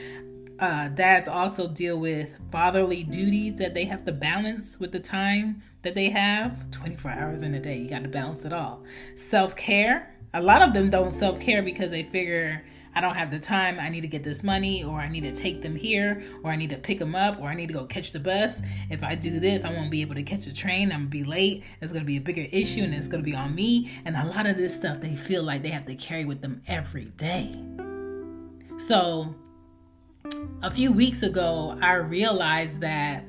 Uh, 0.59 0.89
dads 0.89 1.29
also 1.29 1.69
deal 1.69 1.97
with 1.97 2.37
fatherly 2.51 3.01
duties 3.01 3.55
that 3.55 3.73
they 3.73 3.85
have 3.85 4.03
to 4.03 4.11
balance 4.11 4.77
with 4.77 4.91
the 4.91 4.99
time 4.99 5.63
that 5.83 5.95
they 5.95 6.09
have. 6.09 6.69
24 6.71 7.11
hours 7.11 7.43
in 7.43 7.53
a 7.53 7.61
day 7.61 7.77
you 7.77 7.89
got 7.89 8.03
to 8.03 8.09
balance 8.09 8.43
it 8.43 8.51
all. 8.51 8.83
Self-care 9.15 10.13
a 10.33 10.41
lot 10.41 10.61
of 10.61 10.73
them 10.73 10.89
don't 10.89 11.11
self-care 11.11 11.63
because 11.63 11.91
they 11.91 12.03
figure 12.03 12.61
I 12.93 13.01
don't 13.01 13.15
have 13.15 13.31
the 13.31 13.39
time. 13.39 13.79
I 13.79 13.89
need 13.89 14.01
to 14.01 14.07
get 14.07 14.23
this 14.23 14.43
money, 14.43 14.83
or 14.83 14.99
I 14.99 15.07
need 15.07 15.23
to 15.23 15.31
take 15.33 15.61
them 15.61 15.75
here, 15.75 16.23
or 16.43 16.51
I 16.51 16.55
need 16.55 16.69
to 16.71 16.77
pick 16.77 16.99
them 16.99 17.15
up, 17.15 17.39
or 17.39 17.47
I 17.47 17.55
need 17.55 17.67
to 17.67 17.73
go 17.73 17.85
catch 17.85 18.11
the 18.11 18.19
bus. 18.19 18.61
If 18.89 19.03
I 19.03 19.15
do 19.15 19.39
this, 19.39 19.63
I 19.63 19.71
won't 19.73 19.91
be 19.91 20.01
able 20.01 20.15
to 20.15 20.23
catch 20.23 20.45
the 20.45 20.53
train. 20.53 20.91
I'm 20.91 21.01
gonna 21.01 21.09
be 21.09 21.23
late. 21.23 21.63
It's 21.81 21.93
gonna 21.93 22.05
be 22.05 22.17
a 22.17 22.21
bigger 22.21 22.45
issue, 22.51 22.83
and 22.83 22.93
it's 22.93 23.07
gonna 23.07 23.23
be 23.23 23.35
on 23.35 23.55
me. 23.55 23.91
And 24.05 24.15
a 24.15 24.25
lot 24.25 24.45
of 24.45 24.57
this 24.57 24.75
stuff 24.75 24.99
they 24.99 25.15
feel 25.15 25.43
like 25.43 25.63
they 25.63 25.69
have 25.69 25.85
to 25.85 25.95
carry 25.95 26.25
with 26.25 26.41
them 26.41 26.61
every 26.67 27.05
day. 27.17 27.55
So, 28.77 29.35
a 30.61 30.71
few 30.71 30.91
weeks 30.91 31.23
ago, 31.23 31.77
I 31.81 31.93
realized 31.93 32.81
that 32.81 33.25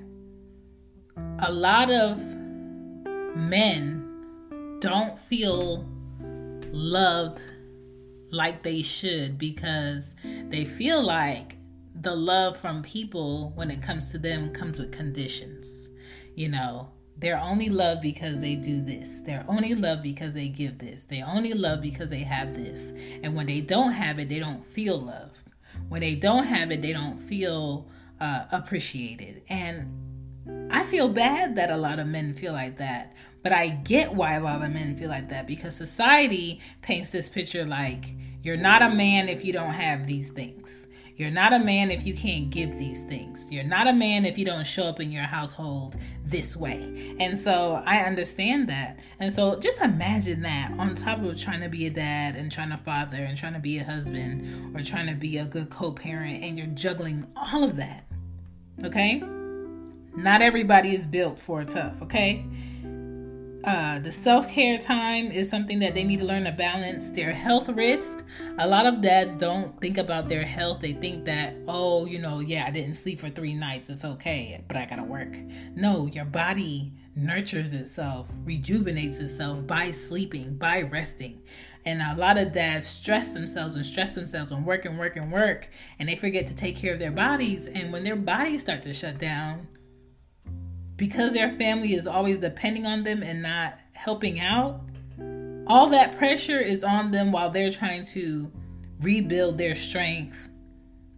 a 1.38 1.52
lot 1.52 1.90
of 1.90 2.19
men 3.37 4.78
don't 4.81 5.19
feel 5.19 5.87
loved 6.73 7.40
like 8.33 8.62
they 8.62 8.83
should 8.83 9.39
because 9.39 10.15
they 10.49 10.65
feel 10.65 11.05
like 11.05 11.57
the 11.95 12.15
love 12.15 12.57
from 12.57 12.83
people 12.83 13.53
when 13.55 13.71
it 13.71 13.83
comes 13.83 14.11
to 14.11 14.19
them 14.19 14.53
comes 14.53 14.81
with 14.81 14.91
conditions. 14.91 15.91
You 16.35 16.49
know, 16.49 16.91
they're 17.19 17.39
only 17.39 17.69
loved 17.69 18.01
because 18.01 18.39
they 18.39 18.57
do 18.57 18.81
this. 18.81 19.21
They're 19.21 19.45
only 19.47 19.75
loved 19.75 20.03
because 20.03 20.33
they 20.35 20.49
give 20.49 20.79
this. 20.79 21.05
They 21.05 21.23
only 21.23 21.53
love 21.53 21.83
because 21.83 22.09
they 22.09 22.25
have 22.25 22.55
this. 22.55 22.95
And 23.23 23.37
when 23.37 23.47
they 23.47 23.61
don't 23.61 23.93
have 23.93 24.19
it, 24.19 24.31
they 24.31 24.39
don't 24.39 24.65
feel 24.65 24.99
loved. 24.99 25.51
When 25.89 26.01
they 26.01 26.15
don't 26.15 26.47
have 26.47 26.73
it, 26.73 26.81
they 26.81 26.95
don't 26.95 27.21
feel 27.21 27.87
uh, 28.19 28.45
appreciated. 28.51 29.43
And 29.51 30.69
I 30.73 30.85
feel 30.85 31.09
bad 31.09 31.57
that 31.57 31.71
a 31.71 31.77
lot 31.77 31.99
of 31.99 32.07
men 32.07 32.33
feel 32.35 32.55
like 32.55 32.79
that. 32.79 33.12
But 33.43 33.53
I 33.53 33.69
get 33.69 34.15
why 34.15 34.35
a 34.35 34.41
lot 34.41 34.63
of 34.63 34.71
men 34.71 34.97
feel 34.97 35.09
like 35.09 35.29
that 35.31 35.47
because 35.47 35.75
society 35.75 36.61
paints 36.81 37.11
this 37.11 37.29
picture 37.29 37.67
like 37.67 38.15
you're 38.43 38.57
not 38.57 38.83
a 38.83 38.91
man 38.91 39.29
if 39.29 39.45
you 39.45 39.53
don't 39.53 39.75
have 39.75 40.07
these 40.07 40.31
things. 40.31 40.87
You're 41.17 41.31
not 41.31 41.53
a 41.53 41.59
man 41.59 41.91
if 41.91 42.05
you 42.07 42.15
can't 42.15 42.51
give 42.51 42.79
these 42.79 43.05
things. 43.05 43.53
You're 43.53 43.65
not 43.65 43.87
a 43.87 43.93
man 43.93 44.25
if 44.25 44.39
you 44.39 44.45
don't 44.45 44.67
show 44.67 44.85
up 44.85 44.99
in 44.99 45.13
your 45.13 45.25
household 45.25 45.97
this 46.25 46.57
way. 46.57 47.15
And 47.21 47.39
so 47.39 47.83
I 47.85 47.99
understand 47.99 48.69
that. 48.69 48.99
And 49.21 49.33
so 49.33 49.61
just 49.61 49.81
imagine 49.81 50.43
that 50.43 50.73
on 50.79 50.95
top 50.95 51.23
of 51.23 51.39
trying 51.39 51.61
to 51.61 51.69
be 51.69 51.87
a 51.87 51.91
dad 51.91 52.35
and 52.35 52.51
trying 52.51 52.71
to 52.71 52.79
father 52.79 53.19
and 53.19 53.37
trying 53.37 53.53
to 53.53 53.61
be 53.61 53.79
a 53.79 53.85
husband 53.85 54.75
or 54.75 54.83
trying 54.83 55.07
to 55.07 55.15
be 55.15 55.39
a 55.39 55.45
good 55.45 55.71
co 55.71 55.93
parent, 55.93 56.43
and 56.43 56.59
you're 56.59 56.67
juggling 56.69 57.27
all 57.37 57.63
of 57.63 57.77
that. 57.77 58.05
Okay? 58.83 59.23
Not 60.17 60.43
everybody 60.43 60.95
is 60.95 61.07
built 61.07 61.39
for 61.39 61.61
a 61.61 61.65
tough, 61.65 62.03
okay? 62.03 62.45
Uh, 63.64 64.00
the 64.00 64.11
self 64.11 64.49
care 64.49 64.76
time 64.76 65.26
is 65.26 65.49
something 65.49 65.78
that 65.78 65.95
they 65.95 66.02
need 66.02 66.19
to 66.19 66.25
learn 66.25 66.45
to 66.45 66.52
balance. 66.52 67.11
Their 67.11 67.33
health 67.33 67.69
risk. 67.69 68.25
A 68.59 68.66
lot 68.66 68.87
of 68.87 69.00
dads 69.00 69.37
don't 69.37 69.81
think 69.81 69.99
about 69.99 70.28
their 70.28 70.45
health. 70.45 70.81
They 70.81 70.92
think 70.92 71.25
that, 71.26 71.54
oh, 71.69 72.07
you 72.07 72.19
know, 72.19 72.40
yeah, 72.40 72.64
I 72.66 72.71
didn't 72.71 72.95
sleep 72.95 73.21
for 73.21 73.28
three 73.28 73.54
nights. 73.54 73.88
It's 73.88 74.04
okay, 74.04 74.64
but 74.66 74.76
I 74.76 74.87
gotta 74.87 75.04
work. 75.04 75.37
No, 75.76 76.07
your 76.07 76.25
body 76.25 76.92
nurtures 77.14 77.75
itself, 77.75 78.28
rejuvenates 78.45 79.21
itself 79.21 79.64
by 79.66 79.92
sleeping, 79.92 80.57
by 80.57 80.83
resting. 80.83 81.42
And 81.85 82.02
a 82.02 82.16
lot 82.16 82.38
of 82.38 82.52
dads 82.52 82.87
stress 82.87 83.28
themselves 83.28 83.76
and 83.76 83.87
stress 83.87 84.14
themselves 84.14 84.50
and 84.50 84.66
work 84.66 84.87
and 84.87 84.99
work 84.99 85.16
and 85.16 85.31
work, 85.31 85.69
and 85.99 86.09
they 86.09 86.16
forget 86.16 86.47
to 86.49 86.54
take 86.54 86.76
care 86.76 86.92
of 86.92 86.99
their 86.99 87.12
bodies. 87.12 87.69
And 87.69 87.92
when 87.92 88.02
their 88.02 88.16
bodies 88.16 88.62
start 88.62 88.83
to 88.83 88.95
shut 88.95 89.19
down, 89.19 89.69
because 90.97 91.33
their 91.33 91.51
family 91.51 91.95
is 91.95 92.07
always 92.07 92.39
depending 92.39 92.87
on 92.87 93.03
them 93.03 93.23
and 93.23 93.43
not 93.43 93.79
helping 93.95 94.41
out, 94.41 94.81
all 95.67 95.89
that 95.89 96.17
pressure 96.19 96.61
is 96.61 96.85
on 96.85 97.11
them 97.11 97.33
while 97.33 97.51
they're 97.51 97.71
trying 97.71 98.05
to 98.05 98.51
rebuild 99.01 99.59
their 99.59 99.75
strength 99.75 100.49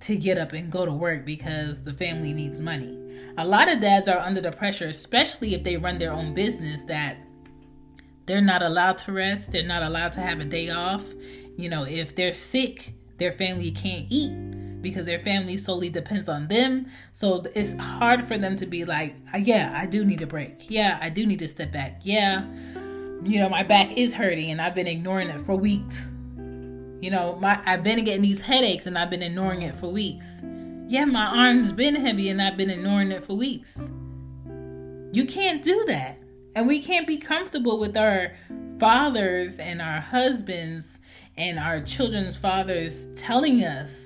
to 0.01 0.17
get 0.17 0.39
up 0.39 0.53
and 0.53 0.71
go 0.71 0.85
to 0.85 0.93
work 0.93 1.25
because 1.25 1.83
the 1.83 1.93
family 1.93 2.33
needs 2.33 2.61
money. 2.61 2.99
A 3.39 3.47
lot 3.47 3.71
of 3.71 3.81
dads 3.81 4.09
are 4.09 4.19
under 4.19 4.41
the 4.41 4.53
pressure, 4.53 4.89
especially 4.89 5.55
if 5.55 5.65
they 5.65 5.77
run 5.77 5.99
their 5.99 6.13
own 6.13 6.35
business, 6.35 6.83
that 6.85 7.17
they're 8.27 8.41
not 8.41 8.63
allowed 8.63 8.99
to 8.99 9.13
rest, 9.13 9.51
they're 9.53 9.67
not 9.67 9.83
allowed 9.83 10.13
to 10.15 10.21
have 10.21 10.41
a 10.41 10.45
day 10.45 10.71
off. 10.71 11.05
You 11.57 11.69
know, 11.69 11.85
if 11.85 12.15
they're 12.15 12.33
sick, 12.33 12.95
their 13.19 13.33
family 13.33 13.71
can't 13.71 14.07
eat 14.11 14.54
because 14.85 15.07
their 15.07 15.19
family 15.19 15.57
solely 15.57 15.91
depends 15.91 16.29
on 16.29 16.47
them. 16.47 16.87
So 17.13 17.43
it's 17.57 17.73
hard 17.73 18.25
for 18.25 18.39
them 18.39 18.55
to 18.57 18.67
be 18.67 18.85
like, 18.85 19.17
yeah, 19.37 19.75
I 19.77 19.87
do 19.87 20.05
need 20.05 20.23
a 20.23 20.27
break. 20.29 20.71
Yeah, 20.71 20.99
I 21.03 21.09
do 21.09 21.27
need 21.27 21.41
to 21.41 21.49
step 21.49 21.73
back. 21.73 22.03
Yeah, 22.03 22.45
you 23.25 23.41
know, 23.41 23.49
my 23.49 23.65
back 23.65 23.97
is 23.97 24.15
hurting 24.15 24.51
and 24.51 24.61
I've 24.61 24.75
been 24.77 24.87
ignoring 24.87 25.31
it 25.31 25.41
for 25.41 25.57
weeks. 25.57 26.09
You 27.01 27.11
know, 27.11 27.37
my 27.41 27.61
I've 27.67 27.83
been 27.83 28.05
getting 28.05 28.23
these 28.23 28.43
headaches 28.43 28.87
and 28.87 28.97
I've 28.97 29.11
been 29.11 29.23
ignoring 29.23 29.63
it 29.63 29.75
for 29.75 29.89
weeks. 29.89 30.41
Yeah, 30.87 31.07
my 31.07 31.27
arm's 31.27 31.73
been 31.73 31.95
heavy 31.97 32.29
and 32.29 32.41
I've 32.41 32.57
been 32.57 32.71
ignoring 32.71 33.11
it 33.11 33.25
for 33.25 33.35
weeks. 33.35 33.91
You 35.13 35.25
can't 35.25 35.63
do 35.63 35.85
that. 35.89 36.19
And 36.55 36.69
we 36.69 36.81
can't 36.81 37.07
be 37.07 37.17
comfortable 37.17 37.81
with 37.81 37.97
our 37.97 38.33
fathers 38.79 39.59
and 39.59 39.81
our 39.81 40.01
husbands 40.01 40.99
and 41.37 41.59
our 41.59 41.81
children's 41.81 42.37
fathers 42.37 43.07
telling 43.17 43.65
us 43.65 44.04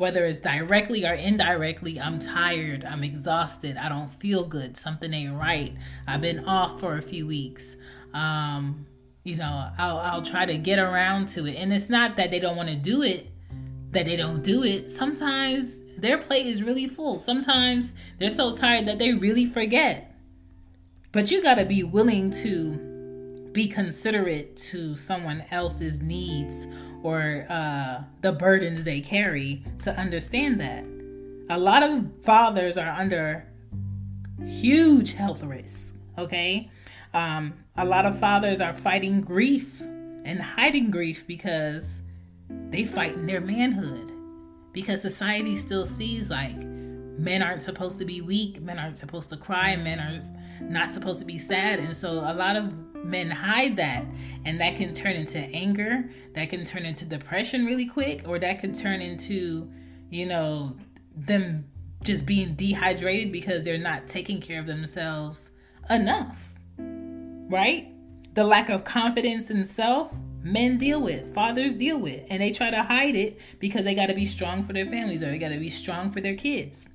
whether 0.00 0.24
it's 0.24 0.40
directly 0.40 1.06
or 1.06 1.12
indirectly, 1.12 2.00
I'm 2.00 2.18
tired, 2.18 2.86
I'm 2.86 3.04
exhausted, 3.04 3.76
I 3.76 3.90
don't 3.90 4.12
feel 4.14 4.46
good, 4.46 4.76
something 4.76 5.12
ain't 5.12 5.38
right, 5.38 5.74
I've 6.08 6.22
been 6.22 6.46
off 6.46 6.80
for 6.80 6.96
a 6.96 7.02
few 7.02 7.26
weeks. 7.26 7.76
Um, 8.14 8.86
you 9.24 9.36
know, 9.36 9.68
I'll, 9.76 9.98
I'll 9.98 10.22
try 10.22 10.46
to 10.46 10.56
get 10.56 10.78
around 10.78 11.28
to 11.28 11.46
it. 11.46 11.56
And 11.56 11.70
it's 11.72 11.90
not 11.90 12.16
that 12.16 12.30
they 12.30 12.38
don't 12.40 12.56
want 12.56 12.70
to 12.70 12.76
do 12.76 13.02
it, 13.02 13.30
that 13.90 14.06
they 14.06 14.16
don't 14.16 14.42
do 14.42 14.64
it. 14.64 14.90
Sometimes 14.90 15.78
their 15.98 16.16
plate 16.16 16.46
is 16.46 16.62
really 16.62 16.88
full. 16.88 17.18
Sometimes 17.18 17.94
they're 18.18 18.30
so 18.30 18.56
tired 18.56 18.86
that 18.86 18.98
they 18.98 19.12
really 19.12 19.44
forget. 19.44 20.16
But 21.12 21.30
you 21.30 21.42
got 21.42 21.56
to 21.56 21.66
be 21.66 21.82
willing 21.82 22.30
to 22.30 22.89
be 23.52 23.66
considerate 23.66 24.56
to 24.56 24.94
someone 24.94 25.44
else's 25.50 26.00
needs 26.00 26.66
or 27.02 27.46
uh, 27.48 28.02
the 28.20 28.32
burdens 28.32 28.84
they 28.84 29.00
carry 29.00 29.64
to 29.82 29.92
understand 29.98 30.60
that. 30.60 30.84
A 31.48 31.58
lot 31.58 31.82
of 31.82 32.06
fathers 32.22 32.76
are 32.76 32.90
under 32.90 33.46
huge 34.44 35.14
health 35.14 35.42
risks, 35.42 35.94
okay? 36.16 36.70
Um, 37.12 37.54
a 37.76 37.84
lot 37.84 38.06
of 38.06 38.18
fathers 38.18 38.60
are 38.60 38.72
fighting 38.72 39.20
grief 39.20 39.80
and 40.24 40.40
hiding 40.40 40.90
grief 40.90 41.26
because 41.26 42.02
they 42.48 42.84
fight 42.84 43.14
in 43.14 43.26
their 43.26 43.40
manhood. 43.40 44.12
Because 44.72 45.02
society 45.02 45.56
still 45.56 45.86
sees 45.86 46.30
like 46.30 46.56
men 47.20 47.42
aren't 47.42 47.60
supposed 47.60 47.98
to 47.98 48.04
be 48.06 48.22
weak, 48.22 48.62
men 48.62 48.78
aren't 48.78 48.96
supposed 48.96 49.28
to 49.28 49.36
cry, 49.36 49.76
men 49.76 50.00
are 50.00 50.18
not 50.62 50.90
supposed 50.90 51.18
to 51.18 51.26
be 51.26 51.36
sad. 51.36 51.78
And 51.78 51.94
so 51.94 52.12
a 52.12 52.32
lot 52.32 52.56
of 52.56 52.72
men 53.04 53.30
hide 53.30 53.76
that. 53.76 54.06
And 54.46 54.58
that 54.60 54.76
can 54.76 54.94
turn 54.94 55.16
into 55.16 55.38
anger. 55.38 56.08
That 56.34 56.48
can 56.48 56.64
turn 56.64 56.86
into 56.86 57.04
depression 57.04 57.66
really 57.66 57.86
quick. 57.86 58.26
Or 58.26 58.38
that 58.38 58.60
could 58.60 58.74
turn 58.74 59.02
into 59.02 59.70
you 60.08 60.26
know 60.26 60.76
them 61.14 61.66
just 62.02 62.24
being 62.24 62.54
dehydrated 62.54 63.30
because 63.30 63.64
they're 63.64 63.78
not 63.78 64.08
taking 64.08 64.40
care 64.40 64.58
of 64.58 64.66
themselves 64.66 65.50
enough. 65.90 66.54
Right? 66.78 67.92
The 68.32 68.44
lack 68.44 68.70
of 68.70 68.84
confidence 68.84 69.50
in 69.50 69.66
self 69.66 70.16
men 70.42 70.78
deal 70.78 71.02
with 71.02 71.34
fathers 71.34 71.74
deal 71.74 71.98
with. 71.98 72.26
And 72.30 72.40
they 72.40 72.50
try 72.50 72.70
to 72.70 72.82
hide 72.82 73.14
it 73.14 73.38
because 73.58 73.84
they 73.84 73.94
got 73.94 74.06
to 74.06 74.14
be 74.14 74.24
strong 74.24 74.62
for 74.62 74.72
their 74.72 74.86
families 74.86 75.22
or 75.22 75.26
they 75.26 75.36
got 75.36 75.50
to 75.50 75.58
be 75.58 75.68
strong 75.68 76.10
for 76.10 76.22
their 76.22 76.34
kids 76.34 76.88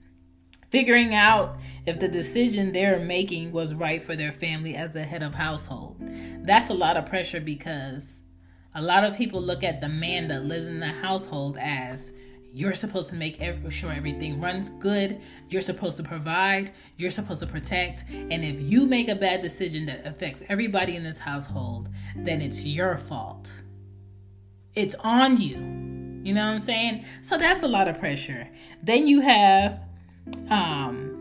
figuring 0.75 1.15
out 1.15 1.55
if 1.85 2.01
the 2.01 2.07
decision 2.09 2.73
they're 2.73 2.99
making 2.99 3.49
was 3.53 3.73
right 3.73 4.03
for 4.03 4.13
their 4.13 4.33
family 4.33 4.75
as 4.75 4.93
a 4.93 5.03
head 5.03 5.23
of 5.23 5.33
household. 5.33 5.95
That's 6.41 6.69
a 6.69 6.73
lot 6.73 6.97
of 6.97 7.05
pressure 7.05 7.39
because 7.39 8.19
a 8.73 8.81
lot 8.81 9.05
of 9.05 9.15
people 9.15 9.41
look 9.41 9.63
at 9.63 9.79
the 9.79 9.87
man 9.87 10.27
that 10.27 10.43
lives 10.43 10.67
in 10.67 10.81
the 10.81 10.91
household 10.91 11.57
as 11.61 12.11
you're 12.51 12.73
supposed 12.73 13.09
to 13.11 13.15
make 13.15 13.41
sure 13.69 13.89
everything 13.89 14.41
runs 14.41 14.67
good. 14.67 15.21
You're 15.47 15.61
supposed 15.61 15.95
to 15.95 16.03
provide. 16.03 16.73
You're 16.97 17.09
supposed 17.09 17.39
to 17.39 17.47
protect. 17.47 18.03
And 18.09 18.43
if 18.43 18.59
you 18.59 18.85
make 18.85 19.07
a 19.07 19.15
bad 19.15 19.39
decision 19.41 19.85
that 19.85 20.05
affects 20.05 20.43
everybody 20.49 20.97
in 20.97 21.03
this 21.03 21.19
household, 21.19 21.87
then 22.17 22.41
it's 22.41 22.65
your 22.65 22.97
fault. 22.97 23.49
It's 24.73 24.95
on 24.95 25.39
you. 25.39 25.55
You 26.25 26.33
know 26.33 26.45
what 26.45 26.55
I'm 26.55 26.59
saying? 26.59 27.05
So 27.21 27.37
that's 27.37 27.63
a 27.63 27.67
lot 27.69 27.87
of 27.87 27.97
pressure. 27.97 28.49
Then 28.83 29.07
you 29.07 29.21
have 29.21 29.84
um 30.49 31.15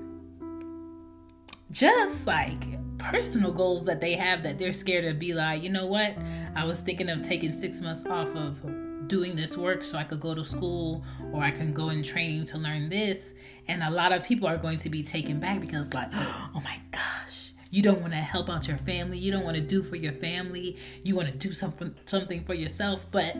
just 1.70 2.26
like 2.26 2.78
personal 2.98 3.52
goals 3.52 3.84
that 3.84 4.00
they 4.00 4.14
have 4.14 4.42
that 4.44 4.58
they're 4.58 4.72
scared 4.72 5.04
to 5.04 5.12
be 5.12 5.34
like, 5.34 5.62
you 5.62 5.70
know 5.70 5.86
what? 5.86 6.16
I 6.54 6.64
was 6.64 6.80
thinking 6.80 7.10
of 7.10 7.22
taking 7.22 7.52
six 7.52 7.80
months 7.80 8.06
off 8.06 8.34
of 8.34 8.62
doing 9.08 9.36
this 9.36 9.56
work 9.56 9.84
so 9.84 9.98
I 9.98 10.04
could 10.04 10.20
go 10.20 10.34
to 10.34 10.44
school 10.44 11.04
or 11.32 11.42
I 11.42 11.50
can 11.50 11.72
go 11.72 11.90
in 11.90 12.02
training 12.02 12.46
to 12.46 12.58
learn 12.58 12.88
this. 12.88 13.34
And 13.68 13.82
a 13.82 13.90
lot 13.90 14.12
of 14.12 14.24
people 14.24 14.46
are 14.46 14.56
going 14.56 14.78
to 14.78 14.88
be 14.88 15.02
taken 15.02 15.40
back 15.40 15.60
because, 15.60 15.92
like, 15.92 16.08
oh 16.14 16.60
my 16.64 16.80
gosh, 16.90 17.52
you 17.70 17.82
don't 17.82 18.00
want 18.00 18.12
to 18.12 18.18
help 18.18 18.48
out 18.48 18.68
your 18.68 18.78
family. 18.78 19.18
You 19.18 19.32
don't 19.32 19.44
want 19.44 19.56
to 19.56 19.62
do 19.62 19.82
for 19.82 19.96
your 19.96 20.12
family. 20.12 20.76
You 21.02 21.16
want 21.16 21.28
to 21.28 21.34
do 21.34 21.52
something 21.52 21.94
something 22.04 22.44
for 22.44 22.54
yourself. 22.54 23.06
But 23.10 23.36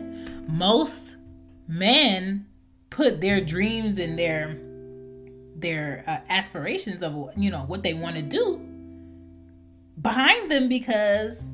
most 0.47 1.17
men 1.67 2.47
put 2.89 3.21
their 3.21 3.41
dreams 3.41 3.97
and 3.97 4.19
their 4.19 4.59
their 5.55 6.03
uh, 6.05 6.31
aspirations 6.31 7.01
of 7.01 7.29
you 7.37 7.49
know 7.49 7.61
what 7.61 7.83
they 7.83 7.93
want 7.93 8.15
to 8.15 8.21
do 8.21 8.57
behind 10.01 10.51
them 10.51 10.67
because 10.67 11.49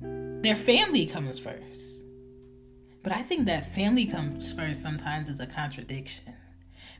their 0.00 0.56
family 0.56 1.06
comes 1.06 1.38
first. 1.38 2.04
But 3.02 3.12
I 3.12 3.22
think 3.22 3.46
that 3.46 3.74
family 3.74 4.06
comes 4.06 4.52
first 4.52 4.82
sometimes 4.82 5.28
is 5.28 5.40
a 5.40 5.46
contradiction 5.46 6.34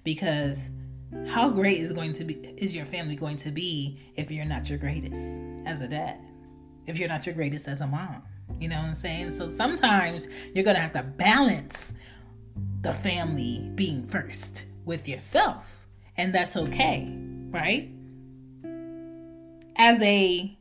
because 0.03 0.71
how 1.29 1.51
great 1.51 1.79
is 1.79 1.93
going 1.93 2.13
to 2.15 2.25
be 2.25 2.35
is 2.35 2.75
your 2.75 2.85
family 2.85 3.17
going 3.17 3.37
to 3.39 3.51
be 3.51 3.99
if 4.17 4.31
you're 4.31 4.45
not 4.45 4.69
your 4.69 4.79
greatest 4.79 5.41
as 5.67 5.81
a 5.81 5.89
dad? 5.89 6.19
If 6.87 6.99
you're 6.99 7.09
not 7.09 7.27
your 7.27 7.35
greatest 7.35 7.69
as 7.69 7.81
a 7.81 7.87
mom? 7.87 8.23
You 8.59 8.69
know 8.69 8.77
what 8.77 8.87
I'm 8.87 8.95
saying? 8.95 9.35
So 9.35 9.49
sometimes 9.49 10.27
you're 10.55 10.65
going 10.65 10.77
to 10.77 10.83
have 10.83 10.93
to 10.93 11.03
balance 11.03 11.93
the 12.81 12.93
family 12.93 13.71
being 13.75 14.07
first 14.07 14.65
with 14.85 15.07
yourself 15.07 15.80
and 16.21 16.35
that's 16.35 16.55
okay, 16.55 17.11
right? 17.49 17.91
As 19.77 20.03
a 20.03 20.55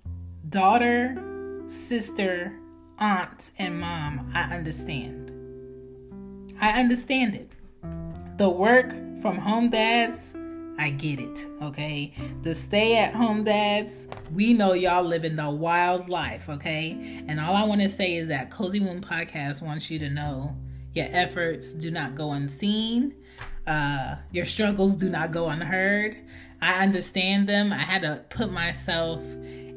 daughter, 0.48 1.22
sister, 1.68 2.58
aunt, 2.98 3.52
and 3.60 3.82
mom, 3.82 4.32
I 4.34 4.56
understand. 4.56 5.34
I 6.62 6.80
understand 6.80 7.36
it. 7.36 7.52
The 8.38 8.50
work 8.50 8.92
from 9.22 9.38
home 9.38 9.70
dads, 9.70 10.34
I 10.78 10.92
get 10.92 11.20
it, 11.20 11.46
okay? 11.62 12.14
The 12.42 12.56
stay 12.56 12.96
at 12.96 13.14
home 13.14 13.44
dads, 13.44 14.08
we 14.34 14.54
know 14.54 14.72
y'all 14.72 15.04
living 15.04 15.36
the 15.36 15.50
wild 15.50 16.08
life, 16.08 16.48
okay? 16.48 17.22
And 17.28 17.38
all 17.38 17.54
I 17.54 17.66
want 17.66 17.82
to 17.82 17.90
say 17.90 18.16
is 18.16 18.30
that 18.30 18.50
Cozy 18.50 18.80
Womb 18.80 19.02
Podcast 19.02 19.62
wants 19.62 19.92
you 19.92 20.00
to 20.00 20.10
know 20.10 20.56
your 20.94 21.08
efforts 21.12 21.74
do 21.74 21.92
not 21.92 22.16
go 22.16 22.32
unseen. 22.32 23.14
Uh, 23.66 24.16
your 24.32 24.46
struggles 24.46 24.96
do 24.96 25.10
not 25.10 25.32
go 25.32 25.48
unheard. 25.50 26.18
I 26.62 26.84
understand 26.84 27.48
them. 27.48 27.72
I 27.72 27.80
had 27.80 28.02
to 28.02 28.24
put 28.30 28.52
myself 28.52 29.24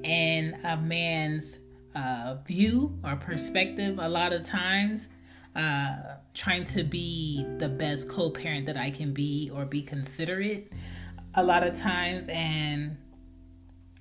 in 0.02 0.58
a 0.64 0.76
man's 0.76 1.58
uh, 1.94 2.36
view 2.46 2.98
or 3.04 3.16
perspective 3.16 3.98
a 3.98 4.08
lot 4.08 4.32
of 4.32 4.42
times, 4.42 5.08
uh, 5.54 5.96
trying 6.34 6.64
to 6.64 6.82
be 6.82 7.44
the 7.58 7.68
best 7.68 8.08
co 8.08 8.30
parent 8.30 8.66
that 8.66 8.76
I 8.76 8.90
can 8.90 9.12
be 9.12 9.50
or 9.54 9.64
be 9.64 9.82
considerate 9.82 10.72
a 11.34 11.42
lot 11.42 11.62
of 11.62 11.78
times. 11.78 12.26
And 12.28 12.96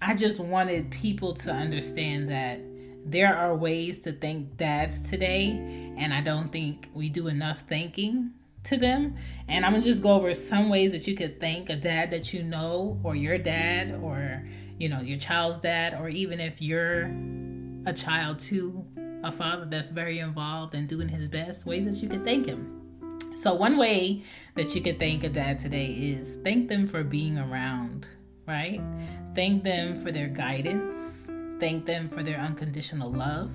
I 0.02 0.16
just 0.16 0.40
wanted 0.40 0.90
people 0.90 1.34
to 1.36 1.52
understand 1.52 2.30
that 2.30 2.62
there 3.06 3.36
are 3.36 3.56
ways 3.56 4.00
to 4.02 4.12
thank 4.12 4.58
dads 4.58 5.00
today, 5.02 5.94
and 5.98 6.14
I 6.14 6.22
don't 6.22 6.52
think 6.52 6.90
we 6.94 7.10
do 7.10 7.28
enough 7.28 7.62
thanking 7.62 8.32
to 8.64 8.78
them. 8.78 9.16
And 9.48 9.66
I'm 9.66 9.72
gonna 9.72 9.84
just 9.84 10.04
go 10.04 10.14
over 10.14 10.34
some 10.34 10.70
ways 10.70 10.92
that 10.92 11.08
you 11.08 11.16
could 11.16 11.40
thank 11.40 11.70
a 11.70 11.76
dad 11.76 12.12
that 12.12 12.34
you 12.34 12.44
know, 12.44 13.00
or 13.04 13.16
your 13.16 13.38
dad, 13.38 14.00
or 14.02 14.48
you 14.78 14.90
know, 14.90 15.02
your 15.02 15.18
child's 15.18 15.60
dad, 15.60 15.96
or 16.00 16.10
even 16.10 16.40
if 16.40 16.62
you're 16.62 17.12
a 17.86 17.94
child 17.94 18.40
to 18.40 18.86
a 19.24 19.32
father 19.32 19.66
that's 19.66 19.90
very 19.90 20.20
involved 20.20 20.74
and 20.74 20.88
doing 20.88 21.08
his 21.08 21.28
best, 21.28 21.66
ways 21.66 21.86
that 21.86 22.02
you 22.04 22.10
could 22.10 22.24
thank 22.24 22.48
him. 22.48 22.78
So, 23.36 23.54
one 23.54 23.78
way 23.78 24.24
that 24.56 24.76
you 24.76 24.82
could 24.82 25.00
thank 25.00 25.24
a 25.24 25.30
dad 25.30 25.58
today 25.60 25.88
is 25.88 26.38
thank 26.44 26.68
them 26.68 26.88
for 26.88 27.04
being 27.04 27.38
around, 27.38 28.08
right? 28.48 28.82
Thank 29.36 29.64
them 29.64 30.02
for 30.02 30.12
their 30.12 30.28
guidance, 30.28 31.30
thank 31.60 31.86
them 31.86 32.10
for 32.10 32.24
their 32.24 32.40
unconditional 32.40 33.12
love. 33.12 33.52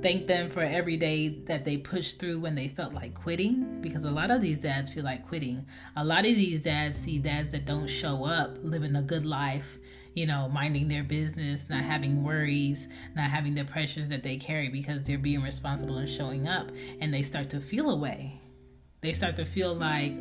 Thank 0.00 0.28
them 0.28 0.48
for 0.48 0.62
every 0.62 0.96
day 0.96 1.28
that 1.46 1.64
they 1.64 1.76
pushed 1.76 2.20
through 2.20 2.38
when 2.40 2.54
they 2.54 2.68
felt 2.68 2.92
like 2.92 3.14
quitting, 3.14 3.80
because 3.80 4.04
a 4.04 4.10
lot 4.10 4.30
of 4.30 4.40
these 4.40 4.60
dads 4.60 4.90
feel 4.90 5.04
like 5.04 5.26
quitting. 5.26 5.66
A 5.96 6.04
lot 6.04 6.20
of 6.20 6.36
these 6.36 6.60
dads 6.60 6.98
see 6.98 7.18
dads 7.18 7.50
that 7.50 7.64
don't 7.64 7.88
show 7.88 8.24
up 8.24 8.58
living 8.62 8.94
a 8.94 9.02
good 9.02 9.26
life 9.26 9.78
you 10.18 10.26
know, 10.26 10.48
minding 10.48 10.88
their 10.88 11.04
business, 11.04 11.68
not 11.68 11.84
having 11.84 12.24
worries, 12.24 12.88
not 13.14 13.30
having 13.30 13.54
the 13.54 13.64
pressures 13.64 14.08
that 14.08 14.24
they 14.24 14.36
carry 14.36 14.68
because 14.68 15.02
they're 15.04 15.16
being 15.16 15.42
responsible 15.42 15.98
and 15.98 16.08
showing 16.08 16.48
up, 16.48 16.72
and 17.00 17.14
they 17.14 17.22
start 17.22 17.48
to 17.50 17.60
feel 17.60 17.88
away. 17.90 18.40
They 19.00 19.12
start 19.12 19.36
to 19.36 19.44
feel 19.44 19.74
like, 19.74 20.12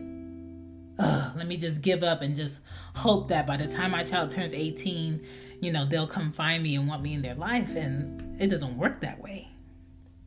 let 0.99 1.47
me 1.47 1.57
just 1.57 1.81
give 1.81 2.03
up 2.03 2.21
and 2.21 2.35
just 2.35 2.59
hope 2.95 3.29
that 3.29 3.47
by 3.47 3.57
the 3.57 3.67
time 3.67 3.89
my 3.89 4.03
child 4.03 4.29
turns 4.29 4.53
18, 4.53 5.25
you 5.61 5.71
know, 5.71 5.87
they'll 5.87 6.05
come 6.07 6.31
find 6.31 6.61
me 6.61 6.75
and 6.75 6.87
want 6.87 7.01
me 7.01 7.15
in 7.15 7.23
their 7.23 7.33
life. 7.33 7.75
And 7.75 8.39
it 8.39 8.47
doesn't 8.47 8.77
work 8.77 9.01
that 9.01 9.19
way. 9.19 9.47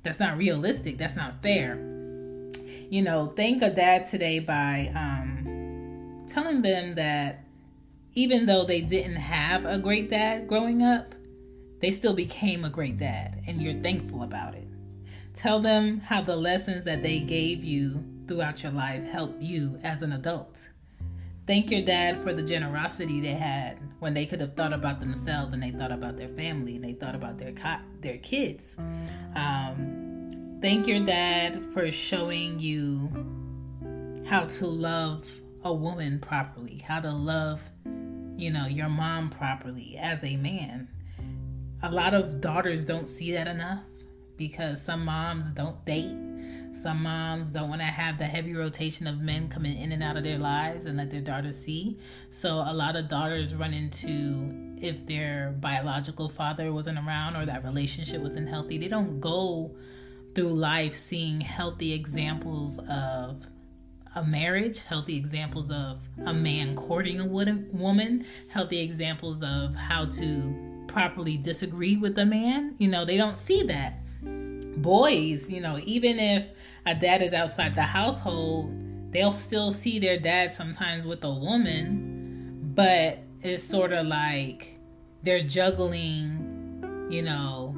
That's 0.02 0.20
not 0.20 0.38
realistic. 0.38 0.98
That's 0.98 1.16
not 1.16 1.42
fair. 1.42 1.76
You 2.90 3.02
know, 3.02 3.32
thank 3.36 3.62
a 3.62 3.70
dad 3.70 4.06
today 4.06 4.38
by 4.40 4.90
um, 4.94 6.24
telling 6.26 6.62
them 6.62 6.94
that 6.96 7.44
even 8.14 8.46
though 8.46 8.64
they 8.64 8.80
didn't 8.80 9.16
have 9.16 9.64
a 9.64 9.78
great 9.78 10.10
dad 10.10 10.48
growing 10.48 10.82
up, 10.82 11.14
they 11.80 11.92
still 11.92 12.14
became 12.14 12.64
a 12.64 12.70
great 12.70 12.98
dad, 12.98 13.42
and 13.46 13.62
you're 13.62 13.80
thankful 13.80 14.22
about 14.22 14.54
it. 14.54 14.66
Tell 15.34 15.60
them 15.60 16.00
how 16.00 16.20
the 16.20 16.36
lessons 16.36 16.84
that 16.84 17.02
they 17.02 17.20
gave 17.20 17.64
you 17.64 18.04
throughout 18.26 18.62
your 18.62 18.72
life 18.72 19.04
helped 19.04 19.40
you 19.40 19.78
as 19.82 20.02
an 20.02 20.12
adult. 20.12 20.69
Thank 21.46 21.70
your 21.70 21.83
dad 21.83 22.22
for 22.22 22.33
the 22.33 22.42
generosity 22.42 23.20
they 23.20 23.33
had 23.33 23.79
when 23.98 24.14
they 24.14 24.24
could 24.24 24.40
have 24.40 24.55
thought 24.55 24.72
about 24.72 25.00
themselves 25.00 25.53
and 25.53 25.62
they 25.62 25.70
thought 25.70 25.92
about 25.92 26.16
their 26.16 26.29
family 26.29 26.76
and 26.76 26.85
they 26.85 26.92
thought 26.92 27.14
about 27.14 27.38
their 27.38 27.53
co- 27.53 27.81
their 28.00 28.18
kids. 28.18 28.76
Um, 29.35 30.59
thank 30.62 30.87
your 30.87 31.05
dad 31.05 31.64
for 31.72 31.90
showing 31.90 32.61
you 32.61 33.11
how 34.26 34.44
to 34.44 34.66
love 34.66 35.29
a 35.64 35.72
woman 35.74 36.20
properly, 36.20 36.79
how 36.87 37.00
to 37.00 37.11
love 37.11 37.61
you 38.40 38.50
know, 38.50 38.66
your 38.66 38.88
mom 38.88 39.29
properly 39.29 39.98
as 39.98 40.24
a 40.24 40.37
man. 40.38 40.88
A 41.83 41.90
lot 41.90 42.14
of 42.14 42.40
daughters 42.40 42.85
don't 42.85 43.09
see 43.09 43.33
that 43.33 43.46
enough 43.46 43.85
because 44.37 44.81
some 44.81 45.05
moms 45.05 45.50
don't 45.50 45.85
date. 45.85 46.16
Some 46.72 47.02
moms 47.02 47.50
don't 47.50 47.68
want 47.68 47.80
to 47.80 47.87
have 47.87 48.18
the 48.18 48.24
heavy 48.24 48.54
rotation 48.54 49.06
of 49.06 49.20
men 49.20 49.48
coming 49.48 49.78
in 49.78 49.92
and 49.92 50.02
out 50.02 50.16
of 50.16 50.24
their 50.24 50.38
lives 50.38 50.87
and 50.87 50.96
let 50.96 51.11
their 51.11 51.20
daughters 51.20 51.59
see. 51.59 51.98
So 52.30 52.54
a 52.54 52.72
lot 52.72 52.96
of 52.96 53.09
daughters 53.09 53.54
run 53.54 53.74
into 53.74 54.76
if 54.80 55.04
their 55.04 55.54
biological 55.61 56.28
father 56.28 56.72
wasn't 56.72 56.98
around 56.98 57.37
or 57.37 57.44
that 57.46 57.64
relationship 57.64 58.22
wasn't 58.22 58.48
healthy, 58.48 58.78
they 58.78 58.88
don't 58.88 59.20
go 59.20 59.76
through 60.35 60.54
life 60.54 60.94
seeing 60.94 61.40
healthy 61.40 61.92
examples 61.92 62.78
of 62.88 63.46
a 64.14 64.24
marriage, 64.24 64.83
healthy 64.85 65.16
examples 65.16 65.70
of 65.70 66.00
a 66.24 66.33
man 66.33 66.74
courting 66.74 67.20
a 67.20 67.26
woman, 67.26 68.26
healthy 68.48 68.80
examples 68.80 69.42
of 69.42 69.74
how 69.74 70.04
to 70.06 70.85
properly 70.88 71.37
disagree 71.37 71.96
with 71.96 72.18
a 72.18 72.26
man. 72.26 72.74
You 72.78 72.88
know, 72.88 73.04
they 73.04 73.16
don't 73.16 73.37
see 73.37 73.62
that. 73.64 74.00
Boys, 74.83 75.51
you 75.51 75.61
know, 75.61 75.79
even 75.85 76.19
if 76.19 76.49
a 76.87 76.95
dad 76.95 77.23
is 77.23 77.33
outside 77.33 77.75
the 77.75 77.83
household, 77.83 78.75
they'll 79.12 79.33
still 79.33 79.73
see 79.73 79.99
their 79.99 80.19
dad 80.19 80.53
sometimes 80.53 81.05
with 81.05 81.23
a 81.25 81.31
woman, 81.31 82.73
but 82.75 83.19
it's 83.43 83.62
sort 83.62 83.93
of 83.93 84.07
like 84.07 84.79
they're 85.23 85.40
juggling, 85.40 87.09
you 87.11 87.23
know, 87.23 87.75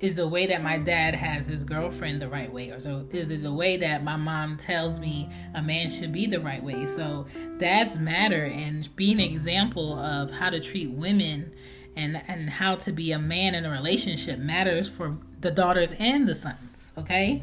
is 0.00 0.16
the 0.16 0.28
way 0.28 0.46
that 0.46 0.62
my 0.62 0.76
dad 0.76 1.14
has 1.14 1.46
his 1.46 1.64
girlfriend 1.64 2.20
the 2.20 2.28
right 2.28 2.52
way 2.52 2.70
or 2.70 2.78
so 2.78 3.06
is 3.10 3.30
it 3.30 3.42
the 3.42 3.52
way 3.52 3.76
that 3.78 4.04
my 4.04 4.16
mom 4.16 4.56
tells 4.56 4.98
me 4.98 5.28
a 5.54 5.62
man 5.62 5.88
should 5.88 6.12
be 6.12 6.26
the 6.26 6.40
right 6.40 6.62
way? 6.62 6.84
So 6.86 7.26
dads 7.58 7.98
matter 7.98 8.44
and 8.44 8.94
being 8.96 9.20
an 9.20 9.30
example 9.30 9.98
of 9.98 10.30
how 10.30 10.50
to 10.50 10.60
treat 10.60 10.90
women 10.90 11.52
and 11.96 12.20
and 12.28 12.50
how 12.50 12.74
to 12.74 12.92
be 12.92 13.12
a 13.12 13.18
man 13.18 13.54
in 13.54 13.64
a 13.64 13.70
relationship 13.70 14.38
matters 14.38 14.88
for 14.88 15.16
the 15.44 15.52
daughters 15.52 15.92
and 15.98 16.28
the 16.28 16.34
sons 16.34 16.92
okay? 16.98 17.42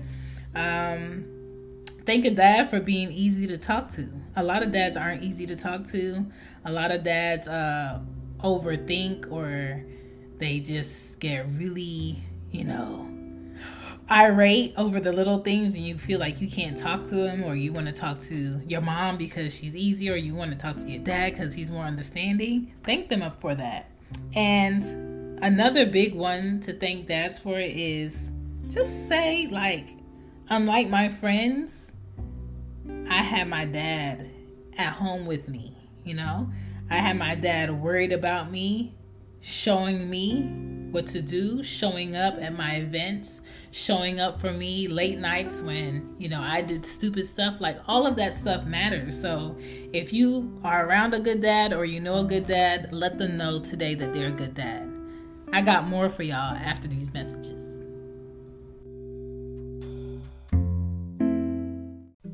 Um 0.54 1.26
thank 2.06 2.26
a 2.26 2.32
dad 2.32 2.70
for 2.70 2.82
being 2.82 3.12
easy 3.12 3.48
to 3.48 3.58
talk 3.58 3.88
to. 3.90 4.12
A 4.36 4.44
lot 4.44 4.64
of 4.64 4.72
dads 4.72 4.98
aren't 4.98 5.24
easy 5.24 5.46
to 5.46 5.56
talk 5.56 5.86
to. 5.86 6.26
A 6.66 6.72
lot 6.72 6.92
of 6.92 7.04
dads 7.04 7.48
uh 7.48 8.02
overthink 8.40 9.32
or 9.32 9.86
they 10.38 10.60
just 10.60 11.20
get 11.20 11.50
really 11.52 12.24
you 12.52 12.66
know, 12.66 13.10
irate 14.10 14.74
over 14.78 15.00
the 15.00 15.12
little 15.12 15.40
things 15.40 15.74
and 15.76 15.86
you 15.86 15.98
feel 15.98 16.20
like 16.20 16.42
you 16.42 16.50
can't 16.50 16.78
talk 16.78 17.06
to 17.06 17.16
them 17.16 17.44
or 17.44 17.56
you 17.56 17.72
want 17.72 17.88
to 17.88 17.94
talk 17.94 18.20
to 18.20 18.62
your 18.68 18.82
mom 18.82 19.18
because 19.18 19.56
she's 19.56 19.76
easier 19.76 20.14
or 20.14 20.18
you 20.18 20.36
want 20.36 20.52
to 20.52 20.58
talk 20.58 20.76
to 20.76 20.90
your 20.90 21.02
dad 21.02 21.34
because 21.34 21.54
he's 21.54 21.72
more 21.72 21.86
understanding, 21.86 22.74
thank 22.84 23.08
them 23.08 23.22
up 23.22 23.40
for 23.40 23.56
that. 23.56 23.90
And 24.36 25.11
another 25.42 25.86
big 25.86 26.14
one 26.14 26.60
to 26.62 26.74
thank 26.74 27.08
dads 27.08 27.40
for 27.40 27.60
is 27.60 28.32
just 28.68 29.10
say, 29.10 29.48
like, 29.48 29.98
unlike 30.50 30.90
my 30.90 31.10
friends, 31.10 31.92
I 33.10 33.18
had 33.18 33.48
my 33.48 33.66
dad 33.66 34.30
at 34.78 34.94
home 34.94 35.26
with 35.26 35.48
me, 35.50 35.76
you 36.04 36.14
know? 36.14 36.50
I 36.90 36.98
had 36.98 37.18
my 37.18 37.36
dad 37.36 37.72
worried 37.72 38.12
about 38.12 38.52
me, 38.52 38.96
showing 39.40 40.10
me 40.10 40.42
what 40.92 41.08
to 41.08 41.22
do, 41.22 41.64
showing 41.64 42.16
up 42.16 42.36
at 42.40 42.54
my 42.54 42.76
events, 42.76 43.42
showing 43.72 44.20
up 44.20 44.40
for 44.40 44.52
me 44.52 44.88
late 44.88 45.18
nights 45.18 45.62
when, 45.62 46.16
you 46.20 46.28
know, 46.28 46.42
I 46.42 46.62
did 46.62 46.86
stupid 46.86 47.26
stuff. 47.26 47.62
Like 47.62 47.78
all 47.88 48.06
of 48.06 48.18
that 48.18 48.36
stuff 48.36 48.66
matters. 48.66 49.20
So 49.20 49.58
if 49.94 50.12
you 50.12 50.60
are 50.64 50.86
around 50.86 51.14
a 51.14 51.20
good 51.20 51.42
dad 51.42 51.72
or 51.72 51.86
you 51.86 52.02
know 52.02 52.20
a 52.20 52.24
good 52.26 52.46
dad, 52.46 52.94
let 52.94 53.18
them 53.18 53.38
know 53.38 53.60
today 53.60 53.96
that 53.96 54.14
they're 54.14 54.28
a 54.28 54.32
good 54.32 54.54
dad. 54.54 54.91
I 55.54 55.62
got 55.62 55.88
more 55.88 56.10
for 56.10 56.24
y'all 56.24 56.56
after 56.56 56.88
these 56.88 57.14
messages. 57.14 57.84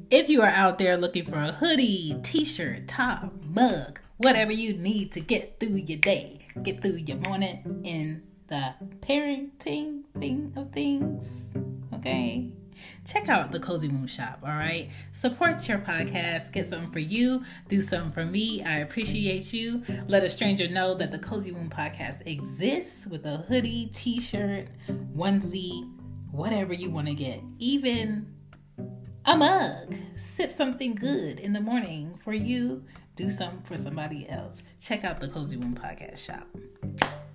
If 0.09 0.29
you 0.29 0.41
are 0.41 0.47
out 0.47 0.77
there 0.77 0.97
looking 0.97 1.25
for 1.25 1.37
a 1.37 1.51
hoodie, 1.51 2.17
t 2.23 2.45
shirt, 2.45 2.87
top, 2.87 3.33
mug, 3.43 3.99
whatever 4.17 4.53
you 4.53 4.73
need 4.73 5.11
to 5.13 5.19
get 5.19 5.59
through 5.59 5.75
your 5.75 5.97
day, 5.97 6.45
get 6.63 6.81
through 6.81 6.97
your 6.97 7.17
morning, 7.17 7.81
in 7.83 8.23
the 8.47 8.73
parenting 9.01 10.03
thing 10.19 10.53
of 10.55 10.69
things. 10.69 11.49
Okay. 11.95 12.51
Check 13.05 13.29
out 13.29 13.51
the 13.51 13.59
Cozy 13.59 13.87
Moon 13.87 14.07
Shop, 14.07 14.39
all 14.43 14.49
right? 14.49 14.89
Support 15.13 15.67
your 15.67 15.79
podcast, 15.79 16.51
get 16.51 16.69
something 16.69 16.91
for 16.91 16.99
you, 16.99 17.43
do 17.67 17.81
something 17.81 18.11
for 18.11 18.25
me. 18.25 18.63
I 18.63 18.79
appreciate 18.79 19.53
you. 19.53 19.83
Let 20.07 20.23
a 20.23 20.29
stranger 20.29 20.67
know 20.67 20.93
that 20.95 21.11
the 21.11 21.19
Cozy 21.19 21.51
Moon 21.51 21.69
podcast 21.69 22.25
exists 22.25 23.07
with 23.07 23.25
a 23.25 23.37
hoodie, 23.37 23.89
t 23.93 24.19
shirt, 24.19 24.65
onesie, 25.15 25.89
whatever 26.31 26.73
you 26.73 26.89
want 26.89 27.07
to 27.07 27.13
get, 27.13 27.41
even 27.59 28.33
a 29.25 29.35
mug. 29.35 29.93
Sip 30.17 30.51
something 30.51 30.95
good 30.95 31.39
in 31.39 31.53
the 31.53 31.61
morning 31.61 32.17
for 32.23 32.33
you, 32.33 32.83
do 33.15 33.29
something 33.29 33.61
for 33.63 33.77
somebody 33.77 34.27
else. 34.29 34.63
Check 34.79 35.03
out 35.03 35.19
the 35.19 35.27
Cozy 35.27 35.57
Moon 35.57 35.75
podcast 35.75 36.19
shop. 36.19 36.47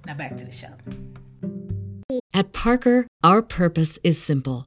Now 0.07 0.15
back 0.15 0.37
to 0.37 0.45
the 0.45 0.53
show. 0.53 0.73
At 2.35 2.53
Parker, 2.53 3.07
our 3.23 3.43
purpose 3.43 3.99
is 4.03 4.23
simple. 4.23 4.67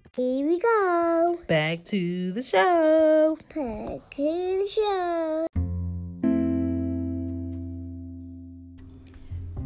Here 0.17 0.45
we 0.45 0.59
go. 0.59 1.39
Back 1.47 1.85
to 1.85 2.33
the 2.33 2.41
show. 2.41 3.37
Back 3.55 4.09
to 4.09 4.21
the 4.21 4.67
show. 4.67 5.47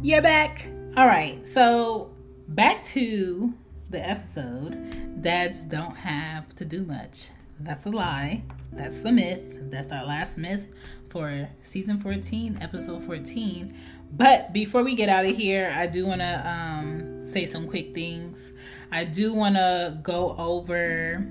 You're 0.02 0.22
back. 0.22 0.68
All 0.96 1.08
right. 1.08 1.44
So, 1.44 2.12
back 2.46 2.84
to 2.84 3.54
the 3.90 4.08
episode. 4.08 5.20
Dads 5.20 5.64
don't 5.64 5.96
have 5.96 6.54
to 6.54 6.64
do 6.64 6.84
much. 6.84 7.30
That's 7.58 7.86
a 7.86 7.90
lie. 7.90 8.44
That's 8.72 9.02
the 9.02 9.10
myth. 9.10 9.68
That's 9.68 9.90
our 9.90 10.04
last 10.04 10.38
myth 10.38 10.68
for 11.08 11.48
season 11.62 11.98
14, 11.98 12.58
episode 12.60 13.02
14. 13.02 13.74
But 14.16 14.54
before 14.54 14.82
we 14.82 14.94
get 14.94 15.10
out 15.10 15.26
of 15.26 15.36
here, 15.36 15.70
I 15.76 15.86
do 15.86 16.06
want 16.06 16.22
to 16.22 16.48
um, 16.48 17.26
say 17.26 17.44
some 17.44 17.68
quick 17.68 17.94
things. 17.94 18.52
I 18.90 19.04
do 19.04 19.34
want 19.34 19.56
to 19.56 19.98
go 20.02 20.34
over 20.38 21.26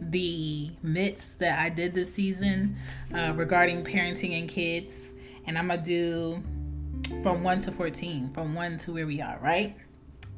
the 0.00 0.70
myths 0.82 1.36
that 1.36 1.58
I 1.58 1.70
did 1.70 1.94
this 1.94 2.12
season 2.12 2.76
uh, 3.14 3.32
regarding 3.34 3.84
parenting 3.84 4.38
and 4.38 4.48
kids. 4.50 5.14
And 5.46 5.56
I'm 5.56 5.68
going 5.68 5.82
to 5.82 5.84
do 5.84 7.22
from 7.22 7.42
1 7.42 7.60
to 7.60 7.72
14, 7.72 8.32
from 8.34 8.54
1 8.54 8.76
to 8.78 8.92
where 8.92 9.06
we 9.06 9.22
are, 9.22 9.38
right? 9.40 9.74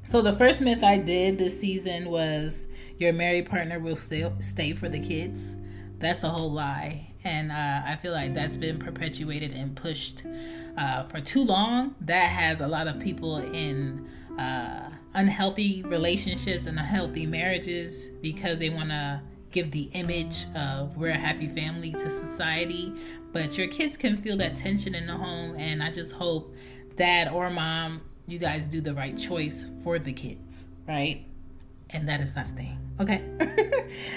So 0.04 0.22
the 0.22 0.32
first 0.32 0.60
myth 0.60 0.84
I 0.84 0.98
did 0.98 1.36
this 1.36 1.58
season 1.60 2.10
was 2.10 2.68
your 2.98 3.12
married 3.12 3.50
partner 3.50 3.80
will 3.80 3.96
stay, 3.96 4.30
stay 4.38 4.72
for 4.72 4.88
the 4.88 5.00
kids. 5.00 5.56
That's 5.98 6.22
a 6.22 6.28
whole 6.28 6.52
lie. 6.52 7.07
And 7.28 7.52
uh, 7.52 7.82
I 7.84 7.96
feel 7.96 8.12
like 8.12 8.32
that's 8.32 8.56
been 8.56 8.78
perpetuated 8.78 9.52
and 9.52 9.76
pushed 9.76 10.22
uh, 10.78 11.04
for 11.04 11.20
too 11.20 11.44
long. 11.44 11.94
That 12.00 12.28
has 12.28 12.62
a 12.62 12.66
lot 12.66 12.88
of 12.88 12.98
people 13.00 13.36
in 13.36 14.08
uh, 14.38 14.88
unhealthy 15.12 15.82
relationships 15.82 16.64
and 16.64 16.78
unhealthy 16.78 17.26
marriages 17.26 18.08
because 18.22 18.58
they 18.58 18.70
want 18.70 18.88
to 18.90 19.20
give 19.50 19.70
the 19.72 19.90
image 19.92 20.46
of 20.54 20.96
we're 20.96 21.10
a 21.10 21.18
happy 21.18 21.48
family 21.48 21.92
to 21.92 22.08
society. 22.08 22.94
But 23.32 23.58
your 23.58 23.68
kids 23.68 23.98
can 23.98 24.16
feel 24.22 24.38
that 24.38 24.56
tension 24.56 24.94
in 24.94 25.06
the 25.06 25.16
home. 25.16 25.54
And 25.58 25.82
I 25.82 25.90
just 25.90 26.14
hope 26.14 26.54
dad 26.96 27.28
or 27.28 27.50
mom, 27.50 28.00
you 28.26 28.38
guys 28.38 28.66
do 28.66 28.80
the 28.80 28.94
right 28.94 29.16
choice 29.18 29.68
for 29.84 29.98
the 29.98 30.14
kids, 30.14 30.68
right? 30.86 31.26
And 31.90 32.08
that 32.08 32.22
is 32.22 32.34
not 32.34 32.48
staying. 32.48 32.87
Okay. 33.00 33.22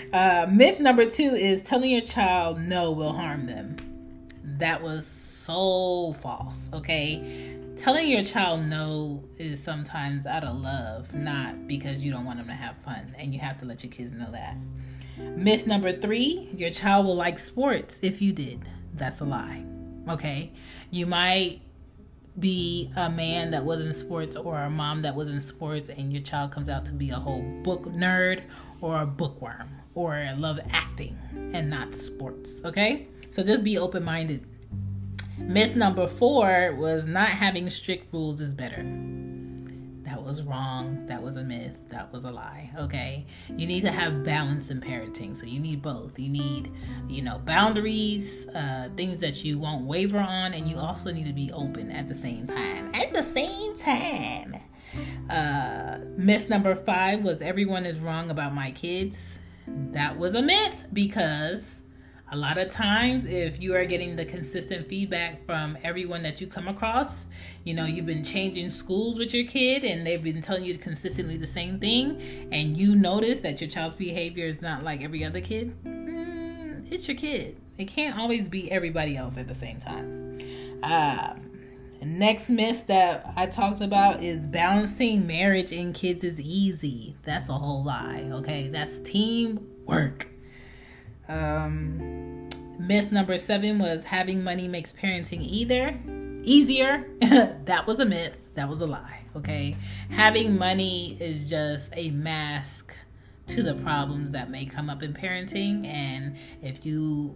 uh, 0.14 0.48
myth 0.52 0.80
number 0.80 1.06
two 1.06 1.36
is 1.36 1.62
telling 1.62 1.92
your 1.92 2.02
child 2.02 2.60
no 2.60 2.92
will 2.92 3.14
harm 3.14 3.46
them. 3.46 3.76
That 4.44 4.82
was 4.82 5.06
so 5.06 6.14
false. 6.14 6.70
Okay. 6.74 7.58
Telling 7.78 8.08
your 8.10 8.24
child 8.24 8.66
no 8.66 9.24
is 9.38 9.64
sometimes 9.64 10.26
out 10.26 10.44
of 10.44 10.60
love, 10.60 11.14
not 11.14 11.68
because 11.68 12.02
you 12.02 12.12
don't 12.12 12.26
want 12.26 12.38
them 12.40 12.48
to 12.48 12.54
have 12.54 12.78
fun. 12.78 13.16
And 13.18 13.34
you 13.34 13.40
have 13.40 13.58
to 13.60 13.66
let 13.66 13.84
your 13.84 13.92
kids 13.92 14.14
know 14.14 14.32
that. 14.32 14.58
Myth 15.18 15.68
number 15.68 15.94
three 15.94 16.50
your 16.56 16.70
child 16.72 17.06
will 17.06 17.16
like 17.16 17.38
sports 17.40 18.00
if 18.02 18.22
you 18.22 18.34
did. 18.34 18.66
That's 18.94 19.22
a 19.22 19.26
lie. 19.26 19.64
Okay. 20.10 20.52
You 20.90 21.06
might 21.06 21.62
be 22.40 22.92
a 22.96 23.10
man 23.10 23.52
that 23.52 23.64
was 23.64 23.82
in 23.82 23.94
sports 23.94 24.36
or 24.36 24.58
a 24.62 24.70
mom 24.70 25.02
that 25.02 25.16
was 25.16 25.30
in 25.30 25.42
sports 25.42 25.90
and 25.90 26.14
your 26.14 26.22
child 26.22 26.52
comes 26.52 26.70
out 26.70 26.86
to 26.86 26.94
be 26.94 27.10
a 27.10 27.16
whole 27.16 27.42
book 27.64 27.84
nerd 27.94 28.42
or 28.80 29.02
a 29.02 29.06
bookworm 29.06 29.70
or 29.96 30.34
love 30.38 30.60
acting 30.72 31.18
and 31.54 31.70
not 31.70 31.94
sports 31.94 32.62
okay? 32.64 33.08
So 33.30 33.44
just 33.44 33.64
be 33.64 33.78
open-minded. 33.78 34.46
Myth 35.38 35.76
number 35.76 36.08
four 36.08 36.76
was 36.78 37.06
not 37.06 37.30
having 37.30 37.70
strict 37.70 38.14
rules 38.14 38.42
is 38.42 38.54
better 38.54 38.84
was 40.32 40.44
wrong 40.44 41.06
that 41.08 41.22
was 41.22 41.36
a 41.36 41.44
myth 41.44 41.76
that 41.90 42.10
was 42.14 42.24
a 42.24 42.32
lie 42.32 42.72
okay? 42.78 43.26
You 43.50 43.68
need 43.68 43.82
to 43.82 43.92
have 43.92 44.24
balance 44.24 44.70
in 44.70 44.80
parenting 44.80 45.36
so 45.36 45.46
you 45.46 45.60
need 45.60 45.82
both. 45.82 46.18
You 46.18 46.30
need 46.30 46.72
you 47.10 47.22
know 47.22 47.40
boundaries 47.40 48.48
uh, 48.48 48.88
things 48.96 49.20
that 49.20 49.44
you 49.44 49.60
won't 49.60 49.84
waver 49.86 50.20
on 50.20 50.54
and 50.54 50.70
you 50.70 50.78
also 50.78 51.12
need 51.12 51.26
to 51.26 51.34
be 51.34 51.52
open 51.52 51.92
at 51.92 52.08
the 52.08 52.16
same 52.16 52.48
time. 52.48 52.96
At 52.96 53.14
the 53.14 53.22
same 53.22 53.76
time. 53.76 54.56
Uh, 55.30 55.98
myth 56.16 56.48
number 56.48 56.76
five 56.76 57.22
was 57.24 57.42
everyone 57.42 57.86
is 57.86 58.00
wrong 58.00 58.30
about 58.30 58.54
my 58.54 58.72
kids. 58.72 59.38
That 59.68 60.18
was 60.18 60.34
a 60.34 60.42
myth 60.42 60.88
because 60.94 61.82
a 62.32 62.38
lot 62.38 62.58
of 62.58 62.70
times 62.70 63.26
if 63.26 63.62
you 63.62 63.76
are 63.76 63.86
getting 63.86 64.16
the 64.16 64.26
consistent 64.26 64.88
feedback 64.88 65.46
from 65.46 65.78
everyone 65.84 66.24
that 66.24 66.40
you 66.40 66.48
come 66.48 66.68
across 66.68 67.26
you 67.66 67.74
know 67.74 67.86
you've 67.86 68.06
been 68.06 68.24
changing 68.24 68.70
schools 68.70 69.20
with 69.20 69.34
your 69.34 69.46
kid 69.46 69.84
and 69.84 70.08
they've 70.08 70.24
been 70.24 70.42
telling 70.42 70.64
you 70.64 70.78
consistently 70.78 71.38
the 71.38 71.48
same 71.48 71.80
thing 71.80 72.22
and 72.52 72.78
you 72.78 72.96
notice 72.96 73.42
that 73.42 73.60
your 73.60 73.70
child's 73.70 73.96
behavior 73.96 74.46
is 74.46 74.62
not 74.62 74.84
like 74.84 75.04
every 75.04 75.24
other 75.24 75.42
kid 75.42 75.76
mm, 75.84 76.42
it's 76.92 77.08
your 77.08 77.16
kid. 77.16 77.58
It 77.78 77.86
can't 77.86 78.20
always 78.20 78.50
be 78.50 78.70
everybody 78.70 79.16
else 79.16 79.38
at 79.38 79.48
the 79.48 79.56
same 79.56 79.80
time. 79.80 80.40
Um, 80.84 81.50
next 82.04 82.50
myth 82.50 82.88
that 82.88 83.32
i 83.36 83.46
talked 83.46 83.80
about 83.80 84.24
is 84.24 84.48
balancing 84.48 85.26
marriage 85.26 85.72
and 85.72 85.96
kids 85.96 86.24
is 86.24 86.42
easy. 86.42 87.16
That's 87.24 87.48
a 87.48 87.54
whole 87.54 87.84
lie 87.84 88.30
okay? 88.34 88.68
That's 88.68 89.00
teamwork 89.00 90.31
um, 91.32 92.50
myth 92.78 93.12
number 93.12 93.38
seven 93.38 93.80
was 93.80 94.04
having 94.04 94.44
money 94.44 94.68
makes 94.68 94.94
parenting 94.94 95.42
either 95.42 95.98
easier. 96.44 97.08
that 97.66 97.86
was 97.88 98.00
a 98.00 98.06
myth. 98.06 98.38
That 98.56 98.68
was 98.68 98.82
a 98.82 98.88
lie. 98.88 99.20
Okay, 99.36 99.76
having 100.10 100.58
money 100.58 101.18
is 101.22 101.50
just 101.50 101.90
a 101.96 102.12
mask 102.12 102.94
to 103.48 103.64
the 103.64 103.76
problems 103.76 104.32
that 104.32 104.50
may 104.50 104.66
come 104.66 104.90
up 104.90 105.04
in 105.04 105.14
parenting, 105.14 105.86
and 105.86 106.38
if 106.62 106.86
you 106.86 107.36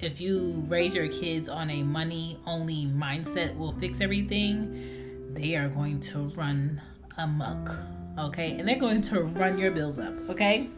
if 0.00 0.20
you 0.20 0.64
raise 0.66 0.94
your 0.94 1.08
kids 1.08 1.48
on 1.48 1.70
a 1.70 1.82
money 1.82 2.38
only 2.46 2.86
mindset 2.86 3.56
will 3.56 3.72
fix 3.78 4.00
everything, 4.00 5.32
they 5.34 5.54
are 5.54 5.68
going 5.68 6.00
to 6.00 6.30
run 6.36 6.80
amok. 7.16 7.76
Okay, 8.18 8.58
and 8.58 8.66
they're 8.66 8.78
going 8.78 9.02
to 9.02 9.22
run 9.22 9.56
your 9.56 9.70
bills 9.70 9.98
up. 9.98 10.14
Okay. 10.28 10.68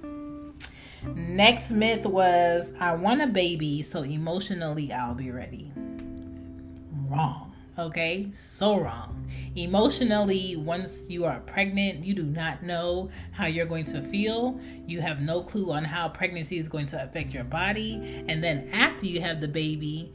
Next 1.15 1.71
myth 1.71 2.07
was 2.07 2.73
I 2.79 2.95
want 2.95 3.23
a 3.23 3.27
baby, 3.27 3.83
so 3.83 4.03
emotionally 4.03 4.93
I'll 4.93 5.15
be 5.15 5.31
ready. 5.31 5.73
Wrong. 7.09 7.55
Okay, 7.79 8.29
so 8.33 8.81
wrong. 8.81 9.31
Emotionally, 9.55 10.57
once 10.57 11.09
you 11.09 11.25
are 11.25 11.39
pregnant, 11.41 12.05
you 12.05 12.13
do 12.13 12.25
not 12.25 12.65
know 12.65 13.09
how 13.31 13.47
you're 13.47 13.67
going 13.67 13.85
to 13.85 14.03
feel. 14.03 14.59
You 14.85 15.01
have 15.01 15.21
no 15.21 15.43
clue 15.43 15.71
on 15.71 15.85
how 15.85 16.09
pregnancy 16.09 16.59
is 16.59 16.69
going 16.69 16.87
to 16.87 17.01
affect 17.01 17.33
your 17.33 17.45
body. 17.45 18.25
And 18.29 18.43
then 18.43 18.69
after 18.73 19.07
you 19.07 19.21
have 19.21 19.41
the 19.41 19.47
baby, 19.47 20.13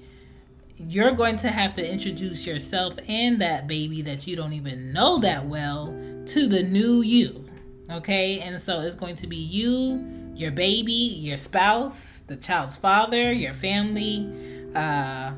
you're 0.78 1.14
going 1.14 1.38
to 1.38 1.50
have 1.50 1.74
to 1.76 1.90
introduce 1.90 2.46
yourself 2.46 2.96
and 3.08 3.40
that 3.40 3.66
baby 3.66 4.02
that 4.02 4.28
you 4.28 4.36
don't 4.36 4.54
even 4.54 4.92
know 4.92 5.20
that 5.20 5.46
well 5.46 5.88
to 6.26 6.48
the 6.48 6.64
new 6.64 7.02
you. 7.02 7.46
Okay, 7.90 8.40
and 8.40 8.60
so 8.62 8.82
it's 8.82 8.96
going 8.96 9.16
to 9.16 9.28
be 9.28 9.38
you, 9.38 10.23
your 10.36 10.52
baby, 10.52 10.92
your 10.92 11.38
spouse, 11.38 12.22
the 12.28 12.36
child's 12.36 12.76
father, 12.76 13.32
your 13.32 13.54
family, 13.54 14.32
uh, 14.76 15.32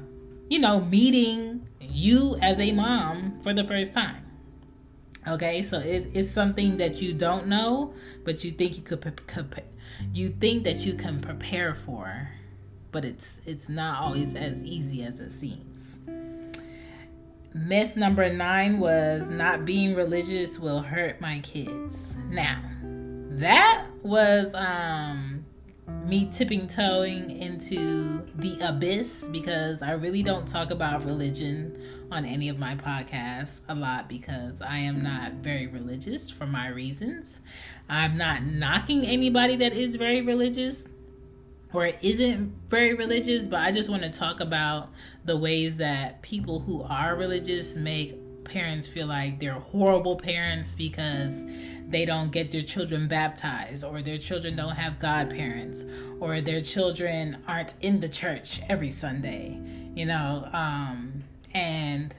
you 0.50 0.60
know, 0.60 0.82
meeting 0.82 1.68
you 1.80 2.38
as 2.42 2.60
a 2.60 2.72
mom 2.72 3.40
for 3.42 3.54
the 3.54 3.64
first 3.64 3.94
time. 3.94 4.26
Okay, 5.28 5.64
so 5.64 5.80
it's, 5.80 6.06
it's 6.14 6.30
something 6.30 6.78
that 6.78 7.02
you 7.02 7.12
don't 7.12 7.48
know, 7.48 7.94
but 8.24 8.44
you 8.44 8.52
think 8.52 8.78
you 8.78 8.84
could 8.84 9.02
pre- 9.02 9.64
you 10.14 10.30
think 10.30 10.64
that 10.66 10.86
you 10.86 10.94
can 10.94 11.20
prepare 11.20 11.74
for, 11.74 12.30
but 12.92 13.04
it's 13.04 13.40
it's 13.46 13.68
not 13.68 14.02
always 14.02 14.36
as 14.36 14.64
easy 14.64 15.04
as 15.04 15.20
it 15.20 15.32
seems. 15.32 16.00
Myth 17.56 17.96
number 17.96 18.32
nine 18.32 18.80
was 18.80 19.30
not 19.30 19.66
being 19.66 19.96
religious 19.96 20.60
will 20.60 20.82
hurt 20.82 21.22
my 21.22 21.40
kids. 21.40 22.14
Now, 22.30 22.60
that 23.40 23.88
was 24.02 24.54
um 24.54 25.46
me 26.06 26.30
tipping 26.32 26.68
toeing 26.68 27.30
into 27.30 28.26
the 28.36 28.60
abyss 28.62 29.28
because 29.32 29.82
I 29.82 29.92
really 29.92 30.24
don't 30.24 30.48
talk 30.48 30.72
about 30.72 31.06
religion 31.06 31.82
on 32.12 32.26
any 32.26 32.50
of 32.50 32.58
my 32.58 32.76
podcasts 32.76 33.60
a 33.68 33.76
lot 33.76 34.08
because 34.08 34.62
I 34.62 34.78
am 34.78 35.04
not 35.04 35.34
very 35.34 35.68
religious 35.68 36.30
for 36.30 36.46
my 36.46 36.68
reasons. 36.70 37.42
I'm 37.90 38.18
not 38.18 38.44
knocking 38.44 39.06
anybody 39.06 39.56
that 39.58 39.74
is 39.74 39.96
very 39.96 40.22
religious 40.22 40.88
or 41.74 41.88
isn't 42.02 42.54
very 42.68 42.94
religious, 42.94 43.48
but 43.48 43.60
I 43.60 43.72
just 43.72 43.90
want 43.90 44.04
to 44.04 44.10
talk 44.10 44.40
about 44.40 44.90
the 45.26 45.38
ways 45.38 45.78
that 45.78 46.22
people 46.22 46.62
who 46.62 46.84
are 46.84 47.16
religious 47.16 47.76
make 47.76 48.18
parents 48.46 48.88
feel 48.88 49.08
like 49.08 49.40
they're 49.40 49.54
horrible 49.54 50.16
parents 50.16 50.76
because 50.76 51.46
they 51.88 52.06
don't 52.06 52.32
get 52.32 52.52
their 52.52 52.62
children 52.62 53.08
baptized 53.08 53.84
or 53.84 54.02
their 54.02 54.18
children 54.18 54.56
don't 54.56 54.76
have 54.76 55.00
godparents 55.00 55.84
or 56.20 56.42
their 56.42 56.62
children 56.62 57.38
aren't 57.48 57.74
in 57.82 58.00
the 58.00 58.10
church 58.10 58.62
every 58.70 58.90
Sunday, 58.90 59.60
you 59.94 60.06
know, 60.06 60.48
um, 60.54 61.24
and 61.54 62.16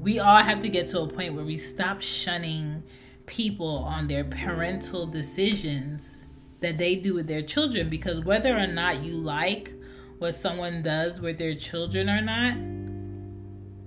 we 0.00 0.18
all 0.18 0.38
have 0.38 0.60
to 0.60 0.68
get 0.68 0.86
to 0.86 1.00
a 1.00 1.06
point 1.06 1.34
where 1.34 1.44
we 1.44 1.58
stop 1.58 2.00
shunning 2.00 2.82
people 3.26 3.78
on 3.78 4.08
their 4.08 4.24
parental 4.24 5.06
decisions 5.06 6.18
that 6.60 6.78
they 6.78 6.96
do 6.96 7.14
with 7.14 7.26
their 7.26 7.42
children 7.42 7.88
because 7.88 8.20
whether 8.20 8.56
or 8.56 8.66
not 8.66 9.02
you 9.02 9.14
like 9.14 9.72
what 10.18 10.34
someone 10.34 10.82
does 10.82 11.20
with 11.20 11.38
their 11.38 11.54
children 11.54 12.10
or 12.10 12.20
not, 12.20 12.54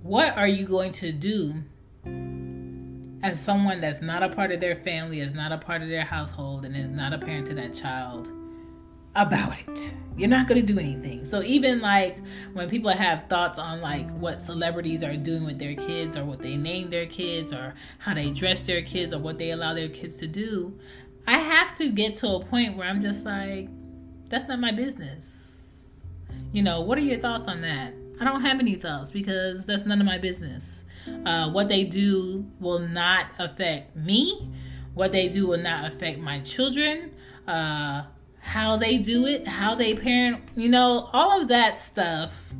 what 0.04 0.36
are 0.36 0.46
you 0.46 0.66
going 0.66 0.92
to 0.92 1.10
do 1.12 1.54
as 3.22 3.40
someone 3.40 3.80
that's 3.80 4.02
not 4.02 4.22
a 4.22 4.28
part 4.28 4.52
of 4.52 4.60
their 4.60 4.76
family, 4.76 5.20
is 5.20 5.32
not 5.32 5.50
a 5.50 5.56
part 5.56 5.80
of 5.80 5.88
their 5.88 6.04
household, 6.04 6.66
and 6.66 6.76
is 6.76 6.90
not 6.90 7.14
a 7.14 7.18
parent 7.18 7.46
to 7.46 7.54
that 7.54 7.72
child 7.72 8.30
about 9.16 9.58
it? 9.66 9.94
You're 10.14 10.28
not 10.28 10.46
going 10.46 10.60
to 10.60 10.72
do 10.72 10.78
anything. 10.78 11.24
So 11.24 11.42
even 11.42 11.80
like 11.80 12.18
when 12.52 12.68
people 12.68 12.90
have 12.90 13.30
thoughts 13.30 13.58
on 13.58 13.80
like 13.80 14.10
what 14.18 14.42
celebrities 14.42 15.02
are 15.02 15.16
doing 15.16 15.46
with 15.46 15.58
their 15.58 15.74
kids 15.74 16.18
or 16.18 16.24
what 16.26 16.42
they 16.42 16.58
name 16.58 16.90
their 16.90 17.06
kids 17.06 17.50
or 17.50 17.72
how 17.98 18.12
they 18.12 18.30
dress 18.30 18.66
their 18.66 18.82
kids 18.82 19.14
or 19.14 19.20
what 19.20 19.38
they 19.38 19.52
allow 19.52 19.72
their 19.72 19.88
kids 19.88 20.16
to 20.16 20.26
do, 20.26 20.78
I 21.26 21.38
have 21.38 21.74
to 21.78 21.90
get 21.90 22.14
to 22.16 22.28
a 22.28 22.44
point 22.44 22.76
where 22.76 22.86
I'm 22.86 23.00
just 23.00 23.24
like 23.24 23.70
that's 24.28 24.48
not 24.48 24.60
my 24.60 24.70
business. 24.70 26.02
You 26.52 26.62
know, 26.62 26.82
what 26.82 26.98
are 26.98 27.00
your 27.00 27.18
thoughts 27.18 27.48
on 27.48 27.62
that? 27.62 27.94
I 28.24 28.30
don't 28.30 28.40
have 28.40 28.58
any 28.58 28.76
thoughts 28.76 29.12
because 29.12 29.66
that's 29.66 29.84
none 29.84 30.00
of 30.00 30.06
my 30.06 30.16
business. 30.16 30.82
Uh, 31.26 31.50
what 31.50 31.68
they 31.68 31.84
do 31.84 32.46
will 32.58 32.78
not 32.78 33.26
affect 33.38 33.94
me. 33.94 34.50
What 34.94 35.12
they 35.12 35.28
do 35.28 35.46
will 35.46 35.58
not 35.58 35.92
affect 35.92 36.18
my 36.20 36.40
children. 36.40 37.12
Uh, 37.46 38.04
how 38.40 38.78
they 38.78 38.96
do 38.96 39.26
it, 39.26 39.46
how 39.46 39.74
they 39.74 39.94
parent, 39.94 40.42
you 40.56 40.70
know, 40.70 41.10
all 41.12 41.42
of 41.42 41.48
that 41.48 41.78
stuff 41.78 42.54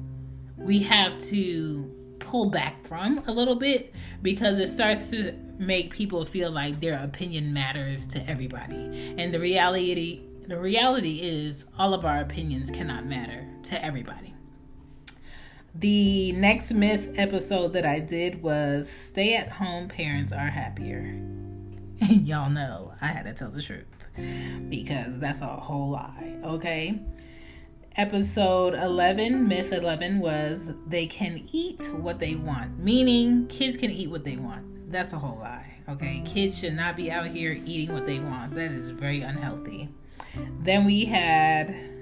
we 0.58 0.80
have 0.80 1.18
to 1.30 1.90
pull 2.18 2.50
back 2.50 2.86
from 2.86 3.22
a 3.26 3.32
little 3.32 3.56
bit 3.56 3.94
because 4.20 4.58
it 4.58 4.68
starts 4.68 5.08
to 5.08 5.32
make 5.58 5.94
people 5.94 6.26
feel 6.26 6.50
like 6.50 6.80
their 6.80 7.02
opinion 7.02 7.54
matters 7.54 8.06
to 8.08 8.28
everybody. 8.28 9.14
And 9.16 9.32
the 9.32 9.40
reality 9.40 10.24
the 10.46 10.60
reality 10.60 11.20
is 11.22 11.64
all 11.78 11.94
of 11.94 12.04
our 12.04 12.20
opinions 12.20 12.70
cannot 12.70 13.06
matter 13.06 13.48
to 13.62 13.82
everybody. 13.82 14.33
The 15.76 16.30
next 16.30 16.70
myth 16.70 17.14
episode 17.16 17.72
that 17.72 17.84
I 17.84 17.98
did 17.98 18.44
was 18.44 18.88
stay 18.88 19.34
at 19.34 19.50
home 19.50 19.88
parents 19.88 20.32
are 20.32 20.46
happier. 20.46 21.00
And 22.00 22.00
y'all 22.26 22.48
know 22.48 22.92
I 23.00 23.08
had 23.08 23.26
to 23.26 23.32
tell 23.32 23.50
the 23.50 23.60
truth 23.60 23.84
because 24.68 25.18
that's 25.18 25.40
a 25.40 25.48
whole 25.48 25.90
lie, 25.90 26.38
okay? 26.44 27.00
Episode 27.96 28.74
11, 28.74 29.48
myth 29.48 29.72
11 29.72 30.20
was 30.20 30.70
they 30.86 31.06
can 31.06 31.44
eat 31.50 31.90
what 31.92 32.20
they 32.20 32.36
want, 32.36 32.78
meaning 32.78 33.48
kids 33.48 33.76
can 33.76 33.90
eat 33.90 34.10
what 34.10 34.22
they 34.22 34.36
want. 34.36 34.92
That's 34.92 35.12
a 35.12 35.18
whole 35.18 35.38
lie, 35.38 35.74
okay? 35.88 36.22
Kids 36.24 36.56
should 36.56 36.74
not 36.74 36.96
be 36.96 37.10
out 37.10 37.26
here 37.26 37.60
eating 37.64 37.92
what 37.92 38.06
they 38.06 38.20
want. 38.20 38.54
That 38.54 38.70
is 38.70 38.90
very 38.90 39.22
unhealthy. 39.22 39.88
Then 40.60 40.84
we 40.84 41.04
had 41.04 41.93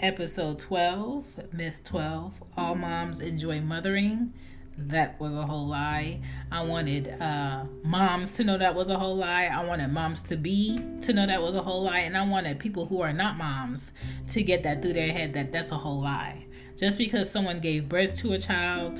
episode 0.00 0.58
12, 0.58 1.24
myth 1.52 1.80
12, 1.84 2.42
all 2.56 2.74
moms 2.74 3.20
enjoy 3.20 3.60
mothering. 3.60 4.32
That 4.76 5.20
was 5.20 5.32
a 5.32 5.46
whole 5.46 5.68
lie. 5.68 6.20
I 6.50 6.62
wanted 6.62 7.20
uh, 7.20 7.64
moms 7.84 8.34
to 8.36 8.44
know 8.44 8.58
that 8.58 8.74
was 8.74 8.88
a 8.88 8.98
whole 8.98 9.16
lie. 9.16 9.44
I 9.44 9.64
wanted 9.64 9.88
moms 9.88 10.20
to 10.22 10.36
be 10.36 10.80
to 11.02 11.12
know 11.12 11.26
that 11.26 11.40
was 11.40 11.54
a 11.54 11.62
whole 11.62 11.84
lie. 11.84 12.00
And 12.00 12.16
I 12.16 12.26
wanted 12.26 12.58
people 12.58 12.86
who 12.86 13.00
are 13.00 13.12
not 13.12 13.36
moms 13.36 13.92
to 14.28 14.42
get 14.42 14.64
that 14.64 14.82
through 14.82 14.94
their 14.94 15.12
head 15.12 15.32
that 15.34 15.52
that's 15.52 15.70
a 15.70 15.76
whole 15.76 16.00
lie. 16.00 16.46
Just 16.76 16.98
because 16.98 17.30
someone 17.30 17.60
gave 17.60 17.88
birth 17.88 18.16
to 18.18 18.32
a 18.32 18.38
child, 18.38 18.98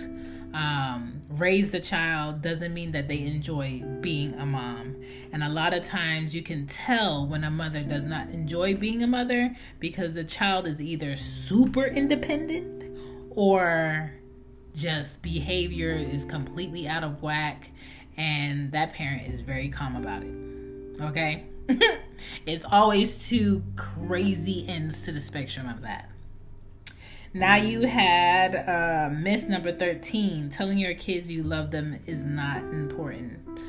um, 0.54 1.20
a 1.40 1.80
child 1.80 2.40
doesn't 2.40 2.72
mean 2.72 2.92
that 2.92 3.08
they 3.08 3.20
enjoy 3.22 3.82
being 4.00 4.34
a 4.36 4.46
mom. 4.46 4.96
And 5.32 5.42
a 5.42 5.48
lot 5.48 5.74
of 5.74 5.82
times 5.82 6.34
you 6.34 6.42
can 6.42 6.66
tell 6.66 7.26
when 7.26 7.42
a 7.42 7.50
mother 7.50 7.82
does 7.82 8.06
not 8.06 8.28
enjoy 8.28 8.76
being 8.76 9.02
a 9.02 9.06
mother 9.06 9.54
because 9.80 10.14
the 10.14 10.22
child 10.22 10.68
is 10.68 10.80
either 10.80 11.16
super 11.16 11.84
independent 11.84 12.96
or 13.30 14.14
just 14.74 15.22
behavior 15.22 15.92
is 15.92 16.24
completely 16.24 16.86
out 16.86 17.02
of 17.02 17.20
whack 17.22 17.70
and 18.16 18.70
that 18.72 18.92
parent 18.92 19.26
is 19.26 19.40
very 19.40 19.68
calm 19.68 19.96
about 19.96 20.22
it. 20.22 21.02
Okay? 21.02 21.46
it's 22.46 22.64
always 22.64 23.28
two 23.28 23.64
crazy 23.74 24.64
ends 24.68 25.02
to 25.02 25.10
the 25.10 25.20
spectrum 25.20 25.68
of 25.68 25.82
that. 25.82 26.10
Now 27.36 27.56
you 27.56 27.80
had 27.80 28.54
uh, 28.54 29.12
myth 29.12 29.48
number 29.48 29.72
13 29.72 30.50
telling 30.50 30.78
your 30.78 30.94
kids 30.94 31.28
you 31.28 31.42
love 31.42 31.72
them 31.72 31.98
is 32.06 32.24
not 32.24 32.58
important. 32.58 33.60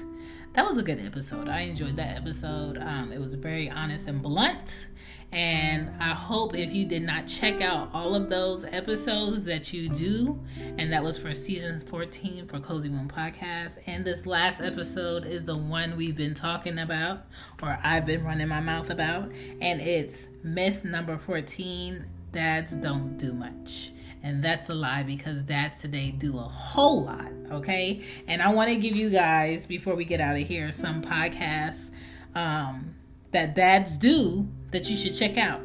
That 0.54 0.66
was 0.68 0.78
a 0.78 0.84
good 0.84 1.04
episode. 1.04 1.50
I 1.50 1.62
enjoyed 1.62 1.96
that 1.96 2.16
episode. 2.16 2.78
Um, 2.78 3.12
it 3.12 3.20
was 3.20 3.34
very 3.34 3.68
honest 3.72 4.08
and 4.08 4.22
blunt. 4.22 4.86
And 5.32 5.90
I 6.00 6.14
hope 6.14 6.56
if 6.56 6.76
you 6.76 6.86
did 6.86 7.02
not 7.02 7.26
check 7.26 7.60
out 7.60 7.90
all 7.92 8.14
of 8.14 8.30
those 8.30 8.66
episodes 8.66 9.46
that 9.46 9.74
you 9.74 9.90
do, 9.90 10.40
and 10.78 10.94
that 10.94 11.04
was 11.04 11.18
for 11.18 11.34
season 11.34 11.80
14 11.80 12.46
for 12.46 12.60
Cozy 12.60 12.90
Womb 12.90 13.10
Podcast. 13.10 13.80
And 13.88 14.06
this 14.06 14.28
last 14.28 14.62
episode 14.62 15.26
is 15.26 15.44
the 15.44 15.58
one 15.58 15.98
we've 15.98 16.16
been 16.16 16.36
talking 16.36 16.78
about, 16.78 17.26
or 17.64 17.80
I've 17.82 18.06
been 18.06 18.24
running 18.24 18.48
my 18.48 18.62
mouth 18.62 18.92
about, 18.92 19.32
and 19.60 19.82
it's 19.82 20.28
myth 20.44 20.86
number 20.86 21.18
14 21.18 22.06
dads 22.36 22.74
don't 22.74 23.16
do 23.16 23.34
much. 23.34 23.94
And 24.22 24.44
that's 24.44 24.70
a 24.70 24.74
lie 24.74 25.04
because 25.04 25.42
dads 25.44 25.80
today 25.80 26.12
do 26.12 26.38
a 26.38 26.44
whole 26.44 27.06
lot, 27.06 27.32
okay? 27.50 28.04
And 28.28 28.42
I 28.42 28.50
want 28.50 28.70
to 28.70 28.76
give 28.76 28.96
you 28.96 29.10
guys, 29.10 29.66
before 29.66 29.96
we 29.96 30.04
get 30.04 30.20
out 30.20 30.36
of 30.36 30.46
here, 30.46 30.72
some 30.72 31.02
podcasts 31.02 31.92
um, 32.36 32.94
that 33.32 33.56
dads 33.56 33.98
do 33.98 34.48
that 34.72 34.90
you 34.90 34.98
should 34.98 35.16
check 35.16 35.38
out. 35.38 35.62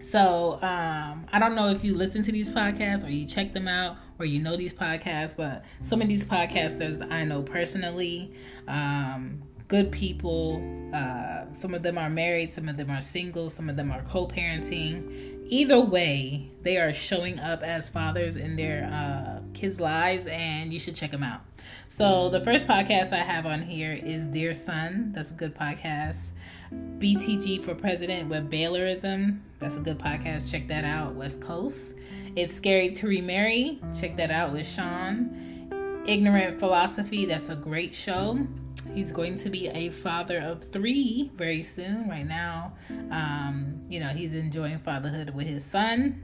So 0.00 0.54
um, 0.62 1.26
I 1.30 1.38
don't 1.38 1.54
know 1.54 1.68
if 1.68 1.84
you 1.84 1.94
listen 1.94 2.22
to 2.22 2.32
these 2.32 2.50
podcasts 2.50 3.04
or 3.04 3.10
you 3.10 3.26
check 3.26 3.52
them 3.52 3.68
out 3.68 3.98
or 4.18 4.24
you 4.24 4.40
know 4.40 4.56
these 4.56 4.72
podcasts, 4.72 5.36
but 5.36 5.64
some 5.82 6.00
of 6.00 6.08
these 6.08 6.24
podcasters 6.24 7.06
I 7.12 7.24
know 7.24 7.42
personally, 7.42 8.32
um, 8.66 9.42
good 9.68 9.90
people. 9.90 10.62
Uh, 10.94 11.50
some 11.50 11.74
of 11.74 11.82
them 11.82 11.96
are 11.96 12.10
married, 12.10 12.52
some 12.52 12.68
of 12.68 12.76
them 12.76 12.90
are 12.90 13.00
single, 13.00 13.48
some 13.48 13.70
of 13.70 13.76
them 13.76 13.90
are 13.90 14.02
co 14.02 14.26
parenting 14.26 15.31
either 15.46 15.80
way, 15.80 16.50
they 16.62 16.76
are 16.78 16.92
showing 16.92 17.40
up 17.40 17.62
as 17.62 17.88
fathers 17.88 18.36
in 18.36 18.56
their 18.56 18.84
uh, 18.84 19.40
kids' 19.54 19.80
lives, 19.80 20.26
and 20.26 20.72
you 20.72 20.78
should 20.78 20.94
check 20.94 21.10
them 21.10 21.22
out. 21.22 21.40
So, 21.88 22.28
the 22.28 22.40
first 22.40 22.66
podcast 22.66 23.12
I 23.12 23.22
have 23.22 23.46
on 23.46 23.62
here 23.62 23.92
is 23.92 24.26
Dear 24.26 24.54
Son. 24.54 25.12
That's 25.12 25.30
a 25.30 25.34
good 25.34 25.54
podcast. 25.54 26.30
BTG 26.72 27.62
for 27.62 27.74
President 27.74 28.28
with 28.28 28.50
Baylorism. 28.50 29.40
That's 29.58 29.76
a 29.76 29.80
good 29.80 29.98
podcast. 29.98 30.50
Check 30.50 30.68
that 30.68 30.84
out. 30.84 31.14
West 31.14 31.40
Coast. 31.40 31.94
It's 32.34 32.52
Scary 32.52 32.90
to 32.90 33.06
Remarry. 33.06 33.80
Check 33.98 34.16
that 34.16 34.30
out 34.30 34.52
with 34.52 34.66
Sean. 34.66 36.02
Ignorant 36.06 36.58
Philosophy. 36.58 37.26
That's 37.26 37.48
a 37.48 37.56
great 37.56 37.94
show. 37.94 38.46
He's 38.94 39.10
going 39.10 39.36
to 39.38 39.48
be 39.48 39.68
a 39.68 39.88
father 39.88 40.38
of 40.38 40.64
three 40.64 41.30
very 41.34 41.62
soon. 41.62 42.08
Right 42.08 42.26
now, 42.26 42.74
um, 43.10 43.80
you 43.88 44.00
know, 44.00 44.08
he's 44.08 44.34
enjoying 44.34 44.78
fatherhood 44.78 45.34
with 45.34 45.46
his 45.46 45.64
son. 45.64 46.22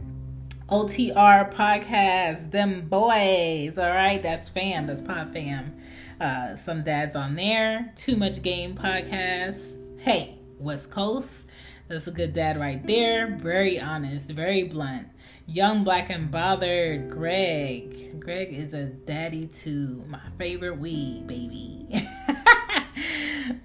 OTR 0.69 1.51
podcast, 1.51 2.51
them 2.51 2.83
boys. 2.89 3.79
All 3.79 3.89
right, 3.89 4.23
that's 4.23 4.51
fam. 4.51 4.87
That's 4.87 5.01
pod 5.01 5.33
fam. 5.33 5.79
Uh, 6.21 6.57
some 6.57 6.83
dads 6.83 7.17
on 7.17 7.37
there. 7.37 7.91
Too 7.97 8.17
much 8.17 8.43
game 8.43 8.75
podcast. 8.75 9.77
Hey, 9.99 10.39
West 10.59 10.91
Coast. 10.91 11.47
That's 11.89 12.07
a 12.07 12.11
good 12.11 12.35
dad 12.35 12.61
right 12.61 12.87
there. 12.87 13.39
Very 13.41 13.81
honest, 13.81 14.31
very 14.31 14.65
blunt. 14.65 15.09
Young 15.47 15.85
Black 15.85 16.11
and 16.11 16.31
Bothered, 16.31 17.09
Greg. 17.09 18.21
Greg 18.21 18.53
is 18.53 18.75
a 18.75 18.85
daddy 18.85 19.47
to 19.47 20.05
my 20.07 20.21
favorite 20.37 20.77
weed, 20.77 21.27
baby. 21.27 21.87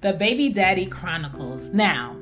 the 0.01 0.13
Baby 0.13 0.49
Daddy 0.49 0.85
Chronicles. 0.85 1.69
Now, 1.69 2.15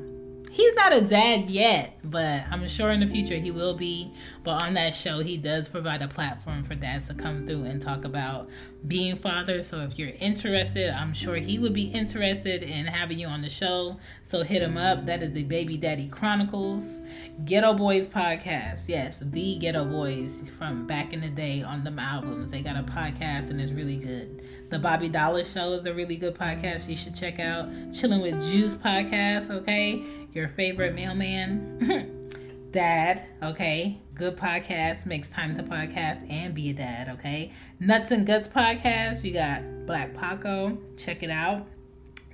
he's 0.51 0.75
not 0.75 0.93
a 0.93 1.01
dad 1.01 1.49
yet, 1.49 1.97
but 2.03 2.43
I'm 2.51 2.67
sure 2.67 2.91
in 2.91 2.99
the 2.99 3.07
future 3.07 3.35
he 3.35 3.51
will 3.51 3.75
be. 3.75 4.13
But 4.43 4.61
on 4.61 4.73
that 4.73 4.93
show, 4.93 5.19
he 5.19 5.37
does 5.37 5.69
provide 5.69 6.01
a 6.01 6.07
platform 6.07 6.63
for 6.63 6.75
dads 6.75 7.07
to 7.07 7.13
come 7.13 7.47
through 7.47 7.63
and 7.63 7.81
talk 7.81 8.03
about 8.05 8.49
being 8.85 9.15
fathers. 9.15 9.67
So 9.67 9.81
if 9.81 9.97
you're 9.97 10.13
interested, 10.19 10.89
I'm 10.89 11.13
sure 11.13 11.35
he 11.35 11.57
would 11.57 11.73
be 11.73 11.83
interested 11.83 12.63
in 12.63 12.85
having 12.85 13.19
you 13.19 13.27
on 13.27 13.41
the 13.41 13.49
show. 13.49 13.97
So 14.23 14.43
hit 14.43 14.61
him 14.61 14.77
up. 14.77 15.05
That 15.05 15.23
is 15.23 15.31
the 15.31 15.43
Baby 15.43 15.77
Daddy 15.77 16.07
Chronicles 16.07 17.01
Geto 17.43 17.77
Boys 17.77 18.07
podcast. 18.07 18.89
Yes, 18.89 19.19
the 19.19 19.59
Geto 19.59 19.89
Boys 19.89 20.49
from 20.57 20.85
back 20.85 21.13
in 21.13 21.21
the 21.21 21.29
day 21.29 21.61
on 21.63 21.83
them 21.83 21.97
albums. 21.97 22.51
They 22.51 22.61
got 22.61 22.75
a 22.75 22.83
podcast 22.83 23.51
and 23.51 23.61
it's 23.61 23.71
really 23.71 23.97
good. 23.97 24.43
The 24.69 24.79
Bobby 24.79 25.09
Dollar 25.09 25.43
Show 25.43 25.73
is 25.73 25.85
a 25.85 25.93
really 25.93 26.15
good 26.15 26.33
podcast 26.33 26.87
you 26.87 26.95
should 26.95 27.15
check 27.15 27.39
out. 27.39 27.69
Chilling 27.93 28.21
with 28.21 28.41
Juice 28.49 28.73
podcast, 28.73 29.49
okay? 29.49 30.01
Your 30.31 30.40
favorite 30.49 30.95
mailman. 30.95 32.19
dad, 32.71 33.25
okay? 33.43 33.99
Good 34.15 34.37
podcast, 34.37 35.05
makes 35.05 35.29
time 35.29 35.55
to 35.55 35.63
podcast 35.63 36.29
and 36.31 36.55
be 36.55 36.69
a 36.69 36.73
dad, 36.73 37.09
okay? 37.09 37.51
Nuts 37.79 38.11
and 38.11 38.25
Guts 38.25 38.47
podcast, 38.47 39.23
you 39.23 39.33
got 39.33 39.61
Black 39.85 40.13
Paco, 40.13 40.77
check 40.97 41.21
it 41.21 41.29
out. 41.29 41.67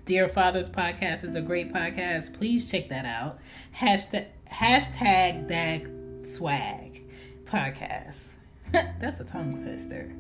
Dear 0.06 0.30
Fathers 0.30 0.70
podcast 0.70 1.24
is 1.26 1.36
a 1.36 1.42
great 1.42 1.74
podcast. 1.74 2.34
Please 2.34 2.70
check 2.70 2.88
that 2.90 3.06
out. 3.06 3.40
Hashtag 3.76 4.28
hashtag 4.50 5.50
Dad 5.50 6.26
Swag 6.26 7.04
podcast. 7.44 8.20
That's 8.72 9.20
a 9.20 9.26
tongue 9.26 9.62
twister. 9.62 10.14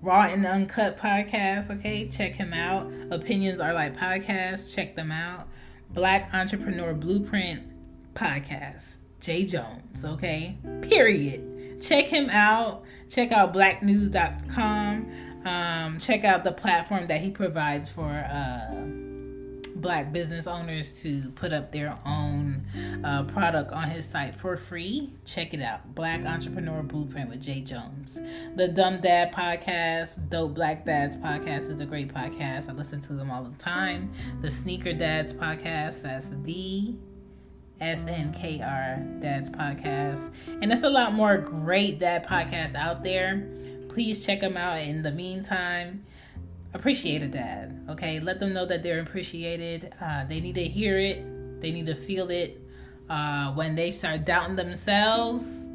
Raw 0.00 0.22
and 0.22 0.44
Uncut 0.44 0.98
podcast, 0.98 1.70
okay? 1.70 2.08
Check 2.08 2.34
him 2.34 2.52
out. 2.52 2.92
Opinions 3.12 3.60
are 3.60 3.72
like 3.72 3.96
podcasts, 3.96 4.74
check 4.74 4.96
them 4.96 5.12
out. 5.12 5.46
Black 5.92 6.32
Entrepreneur 6.32 6.94
Blueprint 6.94 7.62
podcast. 8.14 8.96
Jay 9.20 9.44
Jones, 9.44 10.04
okay? 10.04 10.56
Period. 10.82 11.80
Check 11.80 12.06
him 12.06 12.30
out. 12.30 12.84
Check 13.08 13.32
out 13.32 13.52
blacknews.com. 13.52 15.12
Um, 15.44 15.98
check 15.98 16.24
out 16.24 16.44
the 16.44 16.52
platform 16.52 17.08
that 17.08 17.20
he 17.20 17.30
provides 17.30 17.88
for 17.88 18.08
uh, 18.08 19.11
black 19.82 20.12
business 20.12 20.46
owners 20.46 21.02
to 21.02 21.28
put 21.30 21.52
up 21.52 21.72
their 21.72 21.98
own 22.06 22.64
uh, 23.04 23.24
product 23.24 23.72
on 23.72 23.90
his 23.90 24.08
site 24.08 24.34
for 24.34 24.56
free. 24.56 25.12
Check 25.26 25.52
it 25.52 25.60
out. 25.60 25.94
Black 25.94 26.24
Entrepreneur 26.24 26.82
Blueprint 26.82 27.28
with 27.28 27.42
Jay 27.42 27.60
Jones. 27.60 28.20
The 28.56 28.68
Dumb 28.68 29.00
Dad 29.00 29.32
podcast, 29.32 30.30
Dope 30.30 30.54
Black 30.54 30.86
Dads 30.86 31.16
podcast 31.16 31.68
is 31.68 31.80
a 31.80 31.84
great 31.84 32.14
podcast. 32.14 32.70
I 32.70 32.72
listen 32.72 33.00
to 33.02 33.12
them 33.12 33.30
all 33.30 33.42
the 33.42 33.58
time. 33.58 34.12
The 34.40 34.50
Sneaker 34.50 34.92
Dads 34.92 35.34
podcast, 35.34 36.02
that's 36.02 36.30
the 36.44 36.94
SNKR 37.80 39.20
Dad's 39.20 39.50
podcast. 39.50 40.32
And 40.60 40.70
there's 40.70 40.84
a 40.84 40.90
lot 40.90 41.12
more 41.12 41.36
great 41.36 41.98
dad 41.98 42.24
podcasts 42.26 42.76
out 42.76 43.02
there. 43.02 43.48
Please 43.88 44.24
check 44.24 44.40
them 44.40 44.56
out. 44.56 44.78
In 44.78 45.02
the 45.02 45.10
meantime, 45.10 46.04
appreciate 46.74 47.22
a 47.22 47.28
dad. 47.28 47.84
Okay, 47.90 48.20
let 48.20 48.40
them 48.40 48.52
know 48.52 48.66
that 48.66 48.82
they're 48.82 49.00
appreciated. 49.00 49.92
Uh, 50.00 50.24
they 50.26 50.40
need 50.40 50.54
to 50.56 50.64
hear 50.64 50.98
it. 50.98 51.60
They 51.60 51.70
need 51.70 51.86
to 51.86 51.94
feel 51.94 52.30
it. 52.30 52.60
Uh, 53.08 53.52
when 53.52 53.74
they 53.74 53.90
start 53.90 54.24
doubting 54.24 54.56
themselves, 54.56 55.68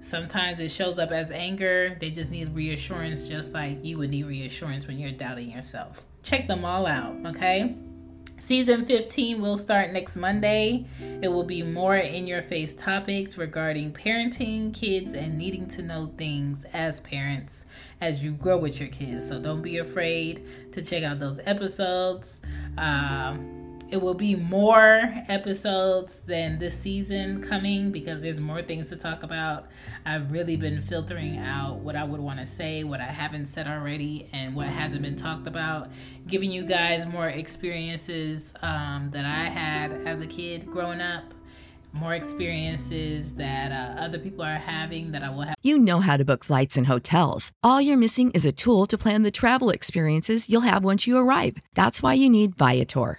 sometimes 0.00 0.60
it 0.60 0.70
shows 0.70 0.98
up 0.98 1.10
as 1.10 1.30
anger. 1.30 1.96
They 2.00 2.10
just 2.10 2.30
need 2.30 2.54
reassurance, 2.54 3.28
just 3.28 3.54
like 3.54 3.84
you 3.84 3.98
would 3.98 4.10
need 4.10 4.26
reassurance 4.26 4.86
when 4.86 4.98
you're 4.98 5.12
doubting 5.12 5.50
yourself. 5.50 6.06
Check 6.22 6.46
them 6.46 6.64
all 6.64 6.86
out. 6.86 7.16
Okay. 7.26 7.76
Season 8.38 8.84
15 8.84 9.40
will 9.40 9.56
start 9.56 9.92
next 9.92 10.14
Monday. 10.16 10.84
It 11.22 11.28
will 11.28 11.44
be 11.44 11.62
more 11.62 11.96
in 11.96 12.26
your 12.26 12.42
face 12.42 12.74
topics 12.74 13.38
regarding 13.38 13.92
parenting, 13.92 14.74
kids, 14.74 15.14
and 15.14 15.38
needing 15.38 15.66
to 15.68 15.82
know 15.82 16.06
things 16.18 16.64
as 16.72 17.00
parents 17.00 17.64
as 18.00 18.22
you 18.22 18.32
grow 18.32 18.58
with 18.58 18.78
your 18.78 18.90
kids. 18.90 19.26
So 19.26 19.40
don't 19.40 19.62
be 19.62 19.78
afraid 19.78 20.46
to 20.72 20.82
check 20.82 21.02
out 21.02 21.18
those 21.18 21.40
episodes. 21.44 22.42
Um, 22.76 23.55
it 23.88 23.98
will 23.98 24.14
be 24.14 24.34
more 24.34 25.02
episodes 25.28 26.20
than 26.26 26.58
this 26.58 26.78
season 26.78 27.40
coming 27.40 27.92
because 27.92 28.20
there's 28.20 28.40
more 28.40 28.62
things 28.62 28.88
to 28.88 28.96
talk 28.96 29.22
about. 29.22 29.68
I've 30.04 30.32
really 30.32 30.56
been 30.56 30.80
filtering 30.80 31.38
out 31.38 31.76
what 31.76 31.94
I 31.94 32.02
would 32.02 32.20
want 32.20 32.40
to 32.40 32.46
say, 32.46 32.82
what 32.82 33.00
I 33.00 33.04
haven't 33.04 33.46
said 33.46 33.68
already, 33.68 34.28
and 34.32 34.56
what 34.56 34.66
hasn't 34.66 35.02
been 35.02 35.16
talked 35.16 35.46
about, 35.46 35.90
giving 36.26 36.50
you 36.50 36.64
guys 36.64 37.06
more 37.06 37.28
experiences 37.28 38.52
um, 38.62 39.10
that 39.12 39.24
I 39.24 39.48
had 39.48 39.92
as 40.06 40.20
a 40.20 40.26
kid 40.26 40.66
growing 40.66 41.00
up 41.00 41.32
more 41.92 42.12
experiences 42.12 43.34
that 43.34 43.72
uh, 43.72 44.00
other 44.00 44.18
people 44.18 44.44
are 44.44 44.58
having 44.58 45.12
that 45.12 45.22
I 45.22 45.30
will 45.30 45.42
have. 45.42 45.54
You 45.62 45.78
know 45.78 46.00
how 46.00 46.18
to 46.18 46.26
book 46.26 46.44
flights 46.44 46.76
and 46.76 46.86
hotels. 46.86 47.52
All 47.62 47.80
you're 47.80 47.96
missing 47.96 48.30
is 48.32 48.44
a 48.44 48.52
tool 48.52 48.86
to 48.86 48.98
plan 48.98 49.22
the 49.22 49.30
travel 49.30 49.70
experiences 49.70 50.50
you'll 50.50 50.60
have 50.62 50.84
once 50.84 51.06
you 51.06 51.16
arrive. 51.16 51.56
That's 51.74 52.02
why 52.02 52.12
you 52.12 52.28
need 52.28 52.54
Viator. 52.54 53.18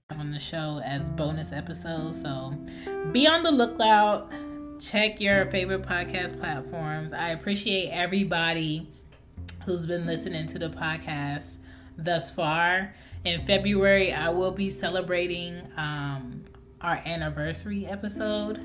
On 0.19 0.31
the 0.31 0.39
show 0.39 0.81
as 0.83 1.09
bonus 1.09 1.51
episodes. 1.51 2.21
So 2.21 2.53
be 3.11 3.25
on 3.27 3.43
the 3.43 3.51
lookout. 3.51 4.31
Check 4.79 5.19
your 5.21 5.49
favorite 5.49 5.83
podcast 5.83 6.39
platforms. 6.39 7.13
I 7.13 7.29
appreciate 7.29 7.89
everybody 7.89 8.87
who's 9.65 9.85
been 9.85 10.05
listening 10.05 10.47
to 10.47 10.59
the 10.59 10.69
podcast 10.69 11.55
thus 11.97 12.29
far. 12.29 12.93
In 13.23 13.45
February, 13.45 14.13
I 14.13 14.29
will 14.29 14.51
be 14.51 14.69
celebrating 14.69 15.61
um, 15.77 16.43
our 16.81 17.01
anniversary 17.05 17.85
episode, 17.87 18.59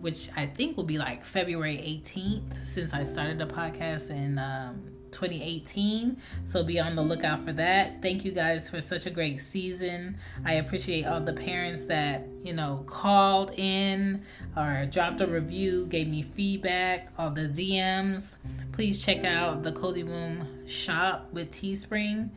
which 0.00 0.30
I 0.36 0.46
think 0.46 0.76
will 0.76 0.84
be 0.84 0.98
like 0.98 1.24
February 1.24 1.76
18th 1.76 2.64
since 2.64 2.92
I 2.92 3.02
started 3.02 3.38
the 3.38 3.46
podcast 3.46 4.10
in 4.10 4.38
um, 4.38 4.97
2018. 5.12 6.16
So 6.44 6.62
be 6.62 6.78
on 6.80 6.96
the 6.96 7.02
lookout 7.02 7.44
for 7.44 7.52
that. 7.54 8.02
Thank 8.02 8.24
you 8.24 8.32
guys 8.32 8.68
for 8.68 8.80
such 8.80 9.06
a 9.06 9.10
great 9.10 9.40
season. 9.40 10.16
I 10.44 10.54
appreciate 10.54 11.04
all 11.06 11.20
the 11.20 11.32
parents 11.32 11.84
that, 11.86 12.26
you 12.42 12.52
know, 12.52 12.84
called 12.86 13.52
in 13.56 14.22
or 14.56 14.86
dropped 14.90 15.20
a 15.20 15.26
review, 15.26 15.86
gave 15.86 16.08
me 16.08 16.22
feedback, 16.22 17.12
all 17.18 17.30
the 17.30 17.48
DMs. 17.48 18.36
Please 18.72 19.04
check 19.04 19.24
out 19.24 19.62
the 19.62 19.72
Cozy 19.72 20.04
Womb 20.04 20.66
shop 20.66 21.28
with 21.32 21.50
Teespring. 21.50 22.30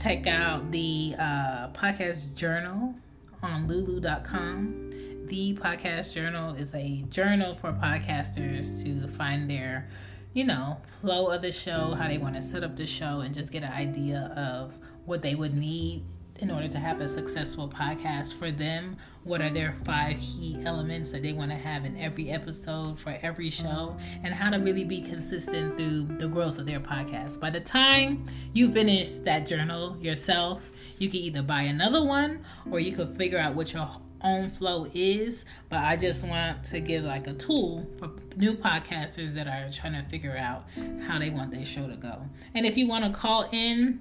Check 0.00 0.26
out 0.26 0.70
the 0.70 1.14
uh, 1.18 1.68
podcast 1.68 2.34
journal 2.34 2.94
on 3.42 3.66
lulu.com. 3.66 4.90
The 5.26 5.54
podcast 5.54 6.14
journal 6.14 6.54
is 6.54 6.74
a 6.74 7.04
journal 7.08 7.54
for 7.54 7.72
podcasters 7.72 8.82
to 8.82 9.06
find 9.06 9.48
their 9.48 9.88
you 10.32 10.44
know, 10.44 10.80
flow 11.00 11.30
of 11.30 11.42
the 11.42 11.52
show, 11.52 11.94
how 11.94 12.08
they 12.08 12.18
want 12.18 12.36
to 12.36 12.42
set 12.42 12.62
up 12.62 12.76
the 12.76 12.86
show, 12.86 13.20
and 13.20 13.34
just 13.34 13.50
get 13.52 13.62
an 13.62 13.72
idea 13.72 14.32
of 14.36 14.78
what 15.04 15.22
they 15.22 15.34
would 15.34 15.54
need 15.54 16.04
in 16.36 16.50
order 16.50 16.68
to 16.68 16.78
have 16.78 17.00
a 17.00 17.08
successful 17.08 17.68
podcast 17.68 18.32
for 18.32 18.50
them. 18.50 18.96
What 19.24 19.42
are 19.42 19.50
their 19.50 19.74
five 19.84 20.18
key 20.20 20.58
elements 20.64 21.10
that 21.10 21.22
they 21.22 21.32
want 21.32 21.50
to 21.50 21.56
have 21.56 21.84
in 21.84 21.98
every 21.98 22.30
episode 22.30 22.98
for 22.98 23.18
every 23.22 23.50
show, 23.50 23.96
and 24.22 24.32
how 24.32 24.50
to 24.50 24.58
really 24.58 24.84
be 24.84 25.02
consistent 25.02 25.76
through 25.76 26.04
the 26.18 26.28
growth 26.28 26.58
of 26.58 26.66
their 26.66 26.80
podcast. 26.80 27.40
By 27.40 27.50
the 27.50 27.60
time 27.60 28.26
you 28.52 28.70
finish 28.72 29.10
that 29.10 29.46
journal 29.46 29.98
yourself, 30.00 30.70
you 30.98 31.10
can 31.10 31.20
either 31.20 31.42
buy 31.42 31.62
another 31.62 32.04
one 32.04 32.44
or 32.70 32.78
you 32.80 32.92
can 32.92 33.14
figure 33.14 33.38
out 33.38 33.54
what 33.54 33.72
your 33.72 33.90
own 34.22 34.48
flow 34.48 34.86
is, 34.94 35.44
but 35.68 35.80
I 35.80 35.96
just 35.96 36.26
want 36.26 36.64
to 36.64 36.80
give 36.80 37.04
like 37.04 37.26
a 37.26 37.32
tool 37.32 37.88
for 37.98 38.10
new 38.36 38.54
podcasters 38.54 39.34
that 39.34 39.46
are 39.46 39.70
trying 39.72 39.92
to 39.92 40.08
figure 40.08 40.36
out 40.36 40.64
how 41.06 41.18
they 41.18 41.30
want 41.30 41.52
their 41.52 41.64
show 41.64 41.88
to 41.88 41.96
go. 41.96 42.22
And 42.54 42.66
if 42.66 42.76
you 42.76 42.86
want 42.88 43.04
to 43.04 43.10
call 43.10 43.48
in 43.52 44.00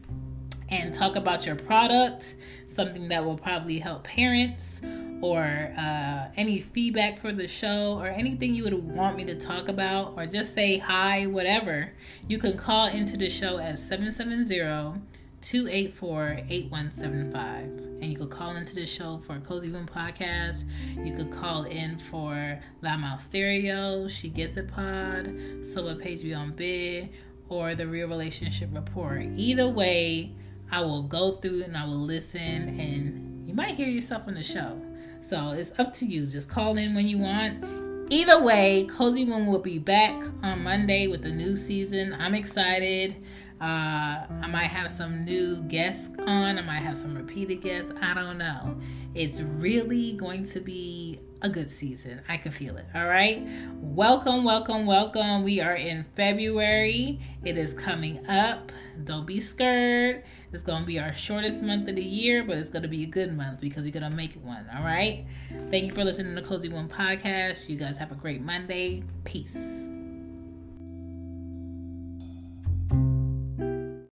and 0.69 0.93
talk 0.93 1.15
about 1.15 1.45
your 1.45 1.55
product, 1.55 2.35
something 2.67 3.09
that 3.09 3.25
will 3.25 3.37
probably 3.37 3.79
help 3.79 4.03
parents, 4.03 4.81
or 5.21 5.73
uh, 5.77 6.27
any 6.37 6.61
feedback 6.61 7.19
for 7.19 7.33
the 7.33 7.47
show, 7.47 7.97
or 7.99 8.07
anything 8.07 8.53
you 8.53 8.63
would 8.63 8.73
want 8.73 9.17
me 9.17 9.25
to 9.25 9.35
talk 9.35 9.67
about, 9.67 10.13
or 10.15 10.25
just 10.25 10.53
say 10.53 10.77
hi, 10.77 11.25
whatever, 11.25 11.91
you 12.27 12.37
can 12.37 12.55
call 12.57 12.87
into 12.87 13.17
the 13.17 13.29
show 13.29 13.57
at 13.57 13.79
770 13.79 15.01
284 15.41 16.39
8175. 16.49 17.63
And 18.01 18.05
you 18.05 18.17
could 18.17 18.29
call 18.29 18.55
into 18.55 18.75
the 18.75 18.85
show 18.85 19.17
for 19.17 19.35
a 19.35 19.39
Cozy 19.39 19.69
Womb 19.69 19.87
Podcast. 19.87 20.65
You 21.03 21.13
could 21.15 21.31
call 21.31 21.63
in 21.63 21.97
for 21.97 22.59
Loudmouth 22.81 23.19
Stereo, 23.19 24.07
She 24.07 24.29
Gets 24.29 24.57
It 24.57 24.67
Pod, 24.67 25.33
So 25.61 25.81
Soba 25.81 25.95
Page 25.95 26.21
Beyond 26.21 26.55
Bid, 26.55 27.09
or 27.49 27.75
The 27.75 27.87
Real 27.87 28.07
Relationship 28.07 28.69
Report. 28.73 29.23
Either 29.35 29.67
way, 29.67 30.33
I 30.71 30.81
will 30.81 31.03
go 31.03 31.31
through 31.31 31.63
and 31.63 31.75
I 31.75 31.85
will 31.85 31.99
listen, 31.99 32.79
and 32.79 33.47
you 33.47 33.53
might 33.53 33.71
hear 33.71 33.87
yourself 33.87 34.27
on 34.27 34.35
the 34.35 34.43
show. 34.43 34.81
So 35.21 35.51
it's 35.51 35.77
up 35.79 35.93
to 35.93 36.05
you. 36.05 36.25
Just 36.25 36.49
call 36.49 36.77
in 36.77 36.95
when 36.95 37.07
you 37.07 37.17
want. 37.17 37.63
Either 38.11 38.41
way, 38.41 38.87
Cozy 38.89 39.23
Womb 39.25 39.45
will 39.45 39.59
be 39.59 39.77
back 39.77 40.19
on 40.41 40.63
Monday 40.63 41.07
with 41.07 41.21
the 41.21 41.31
new 41.31 41.55
season. 41.55 42.13
I'm 42.13 42.33
excited. 42.33 43.15
Uh, 43.61 44.25
I 44.41 44.47
might 44.49 44.67
have 44.67 44.89
some 44.89 45.25
new 45.25 45.63
guests 45.63 46.09
on. 46.19 46.57
I 46.57 46.61
might 46.61 46.79
have 46.79 46.95
some 46.95 47.15
repeated 47.15 47.61
guests. 47.61 47.91
I 48.01 48.13
don't 48.13 48.37
know. 48.37 48.79
It's 49.13 49.41
really 49.41 50.13
going 50.13 50.45
to 50.49 50.61
be 50.61 51.19
a 51.41 51.49
good 51.49 51.69
season. 51.69 52.21
I 52.29 52.37
can 52.37 52.51
feel 52.51 52.77
it. 52.77 52.85
All 52.95 53.07
right. 53.07 53.45
Welcome, 53.75 54.43
welcome, 54.43 54.85
welcome. 54.85 55.43
We 55.43 55.59
are 55.61 55.75
in 55.75 56.03
February. 56.15 57.19
It 57.43 57.57
is 57.57 57.73
coming 57.73 58.25
up. 58.27 58.71
Don't 59.03 59.25
be 59.25 59.39
scared. 59.39 60.23
It's 60.51 60.63
going 60.63 60.81
to 60.81 60.87
be 60.87 60.99
our 60.99 61.13
shortest 61.13 61.63
month 61.63 61.87
of 61.89 61.95
the 61.95 62.03
year, 62.03 62.43
but 62.43 62.57
it's 62.57 62.69
going 62.69 62.83
to 62.83 62.89
be 62.89 63.03
a 63.03 63.07
good 63.07 63.35
month 63.35 63.59
because 63.59 63.83
we're 63.83 63.91
going 63.91 64.03
to 64.03 64.09
make 64.09 64.35
it 64.35 64.41
one. 64.41 64.65
All 64.75 64.83
right. 64.83 65.25
Thank 65.69 65.85
you 65.85 65.91
for 65.93 66.03
listening 66.03 66.35
to 66.35 66.41
Cozy 66.41 66.69
Womb 66.69 66.89
podcast. 66.89 67.69
You 67.69 67.77
guys 67.77 67.97
have 67.97 68.11
a 68.11 68.15
great 68.15 68.41
Monday. 68.41 69.03
Peace. 69.25 69.89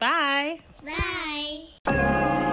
Bye. 0.04 0.58
Bye. 1.86 2.43